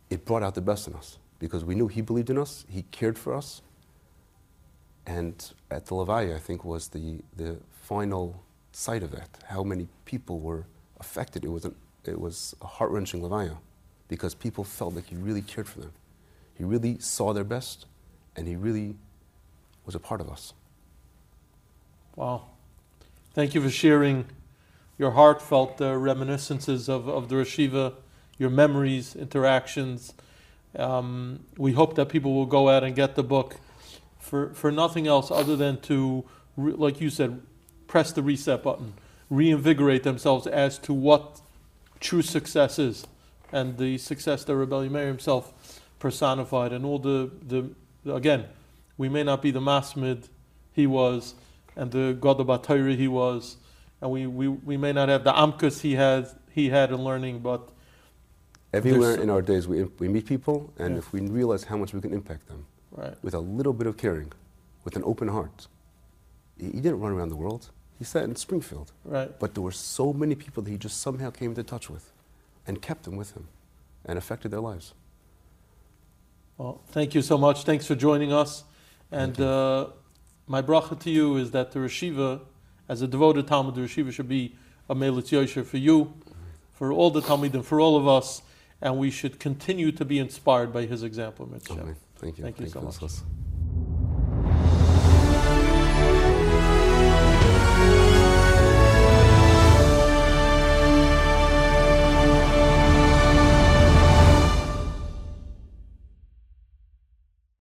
it 0.09 0.25
brought 0.25 0.43
out 0.43 0.55
the 0.55 0.61
best 0.61 0.87
in 0.87 0.95
us 0.95 1.19
because 1.39 1.65
we 1.65 1.75
knew 1.75 1.89
he 1.89 2.01
believed 2.01 2.31
in 2.31 2.39
us, 2.39 2.65
he 2.69 2.83
cared 2.91 3.19
for 3.19 3.35
us. 3.35 3.63
And 5.07 5.53
at 5.71 5.87
the 5.87 5.95
Levaya, 5.95 6.35
I 6.35 6.39
think, 6.39 6.65
was 6.65 6.89
the, 6.89 7.21
the 7.37 7.59
final 7.83 8.43
sight 8.73 9.03
of 9.03 9.11
that. 9.13 9.29
How 9.47 9.63
many 9.63 9.89
people 10.05 10.41
were 10.41 10.67
affected. 10.99 11.45
It 11.45 11.49
was, 11.49 11.65
an, 11.65 11.75
it 12.05 12.21
was 12.21 12.55
a 12.63 12.67
heart 12.67 12.91
wrenching 12.91 13.21
Levaya 13.21 13.57
because 14.09 14.35
people 14.35 14.65
felt 14.65 14.95
like 14.95 15.07
he 15.07 15.17
really 15.17 15.43
cared 15.43 15.69
for 15.69 15.81
them. 15.81 15.93
He 16.55 16.65
really 16.65 16.99
saw 16.99 17.33
their 17.33 17.45
best 17.45 17.87
and 18.35 18.47
he 18.47 18.57
really 18.57 18.97
was 19.85 19.95
a 19.95 19.99
part 19.99 20.21
of 20.21 20.31
us. 20.31 20.53
Wow. 22.15 22.47
Thank 23.37 23.55
you 23.55 23.61
for 23.61 23.69
sharing 23.69 24.25
your 24.97 25.11
heartfelt 25.11 25.79
uh, 25.79 25.95
reminiscences 25.95 26.89
of, 26.89 27.07
of 27.07 27.29
the 27.29 27.35
Rashiva, 27.35 27.93
your 28.39 28.49
memories, 28.49 29.15
interactions. 29.15 30.15
Um, 30.75 31.41
we 31.59 31.73
hope 31.73 31.97
that 31.97 32.09
people 32.09 32.33
will 32.33 32.47
go 32.47 32.71
out 32.71 32.83
and 32.83 32.97
get 32.97 33.15
the 33.15 33.23
book 33.23 33.57
for, 34.19 34.55
for 34.55 34.73
nothing 34.73 35.07
else 35.07 35.31
other 35.31 35.55
than 35.55 35.83
to, 35.83 36.25
re- 36.57 36.73
like 36.73 36.99
you 36.99 37.11
said, 37.11 37.43
press 37.87 38.11
the 38.11 38.23
reset 38.23 38.63
button, 38.63 38.95
reinvigorate 39.29 40.03
themselves 40.03 40.47
as 40.47 40.79
to 40.79 40.95
what 40.95 41.43
true 42.01 42.23
success 42.23 42.79
is. 42.79 43.07
And 43.53 43.77
the 43.77 43.99
success 43.99 44.45
that 44.45 44.57
Reb 44.57 44.71
Elya 44.71 44.91
Meir 44.91 45.09
himself 45.09 45.83
personified, 45.99 46.73
and 46.73 46.87
all 46.87 46.99
the, 46.99 47.31
the, 47.47 47.71
again, 48.11 48.47
we 48.97 49.11
may 49.11 49.25
not 49.25 49.43
be 49.43 49.51
the 49.51 49.61
Masmid 49.61 50.31
he 50.73 50.87
was, 50.87 51.35
and 51.77 51.91
the 51.93 52.17
God 52.19 52.41
of 52.41 52.63
Torah 52.63 52.95
he 52.95 53.09
was, 53.09 53.57
and 54.01 54.11
we, 54.11 54.27
we, 54.27 54.49
we 54.49 54.77
may 54.77 54.93
not 54.93 55.09
have 55.09 55.25
the 55.25 55.33
Amkus 55.33 55.81
he 55.83 55.95
had 55.95 56.29
he 56.51 56.71
had 56.71 56.91
in 56.91 57.05
learning, 57.05 57.41
but 57.41 57.69
Everywhere 58.73 59.15
in 59.21 59.31
our 59.31 59.41
days, 59.43 59.69
we, 59.69 59.85
we 59.99 60.09
meet 60.09 60.27
people, 60.27 60.73
and 60.79 60.95
Yeah. 60.95 60.99
if 60.99 61.13
we 61.13 61.21
realize 61.21 61.65
how 61.65 61.77
much 61.77 61.95
we 61.95 62.01
can 62.01 62.13
impact 62.13 62.47
them 62.49 62.67
right, 62.91 63.15
with 63.23 63.35
a 63.35 63.39
little 63.41 63.73
bit 63.73 63.87
of 63.87 63.97
caring, 63.97 64.33
with 64.85 64.97
an 64.97 65.03
open 65.05 65.29
heart. 65.29 65.69
He, 66.59 66.67
he 66.67 66.81
didn't 66.81 67.01
run 67.01 67.13
around 67.13 67.29
the 67.31 67.37
world, 67.37 67.71
he 67.99 68.05
sat 68.05 68.25
in 68.25 68.37
Springfield. 68.37 68.93
right. 69.05 69.39
But 69.39 69.55
there 69.55 69.63
were 69.63 69.73
so 69.73 70.13
many 70.13 70.35
people 70.35 70.63
that 70.63 70.71
he 70.71 70.77
just 70.79 71.01
somehow 71.01 71.31
came 71.31 71.51
into 71.51 71.63
touch 71.63 71.89
with 71.89 72.13
and 72.67 72.83
kept 72.83 73.05
them 73.05 73.17
with 73.17 73.33
him 73.33 73.49
and 74.05 74.19
affected 74.19 74.51
their 74.51 74.61
lives. 74.61 74.93
Well, 76.59 76.81
thank 76.89 77.15
you 77.15 77.23
so 77.23 77.37
much. 77.39 77.65
Thanks 77.65 77.87
for 77.87 77.95
joining 77.95 78.33
us. 78.33 78.65
And 79.11 79.39
uh, 79.41 79.89
my 80.47 80.63
bracha 80.63 80.99
to 81.01 81.11
you 81.11 81.37
is 81.37 81.51
that 81.53 81.73
the 81.73 81.81
Rosh 81.81 82.03
Yeshiva 82.03 82.41
as 82.89 83.03
a 83.03 83.09
devoted 83.09 83.47
Talmud 83.49 83.75
Yeshiva 83.75 84.13
should 84.13 84.29
be 84.29 84.55
a 84.89 84.95
Melitz 84.95 85.31
Yosher 85.31 85.65
for 85.65 85.79
you, 85.79 86.15
for 86.73 86.93
all 86.93 87.11
the 87.11 87.21
Talmidim, 87.21 87.65
for 87.65 87.81
all 87.81 87.97
of 87.97 88.07
us, 88.07 88.43
and 88.81 88.99
we 88.99 89.11
should 89.11 89.41
continue 89.41 89.91
to 89.91 90.05
be 90.05 90.19
inspired 90.19 90.73
by 90.73 90.87
his 90.87 91.03
example, 91.03 91.49
Mitzvah. 91.51 91.97
Thank 92.19 92.39
you. 92.39 92.45
Thank 92.45 92.61
you 92.61 92.69
so 92.69 92.81
much. 92.81 92.97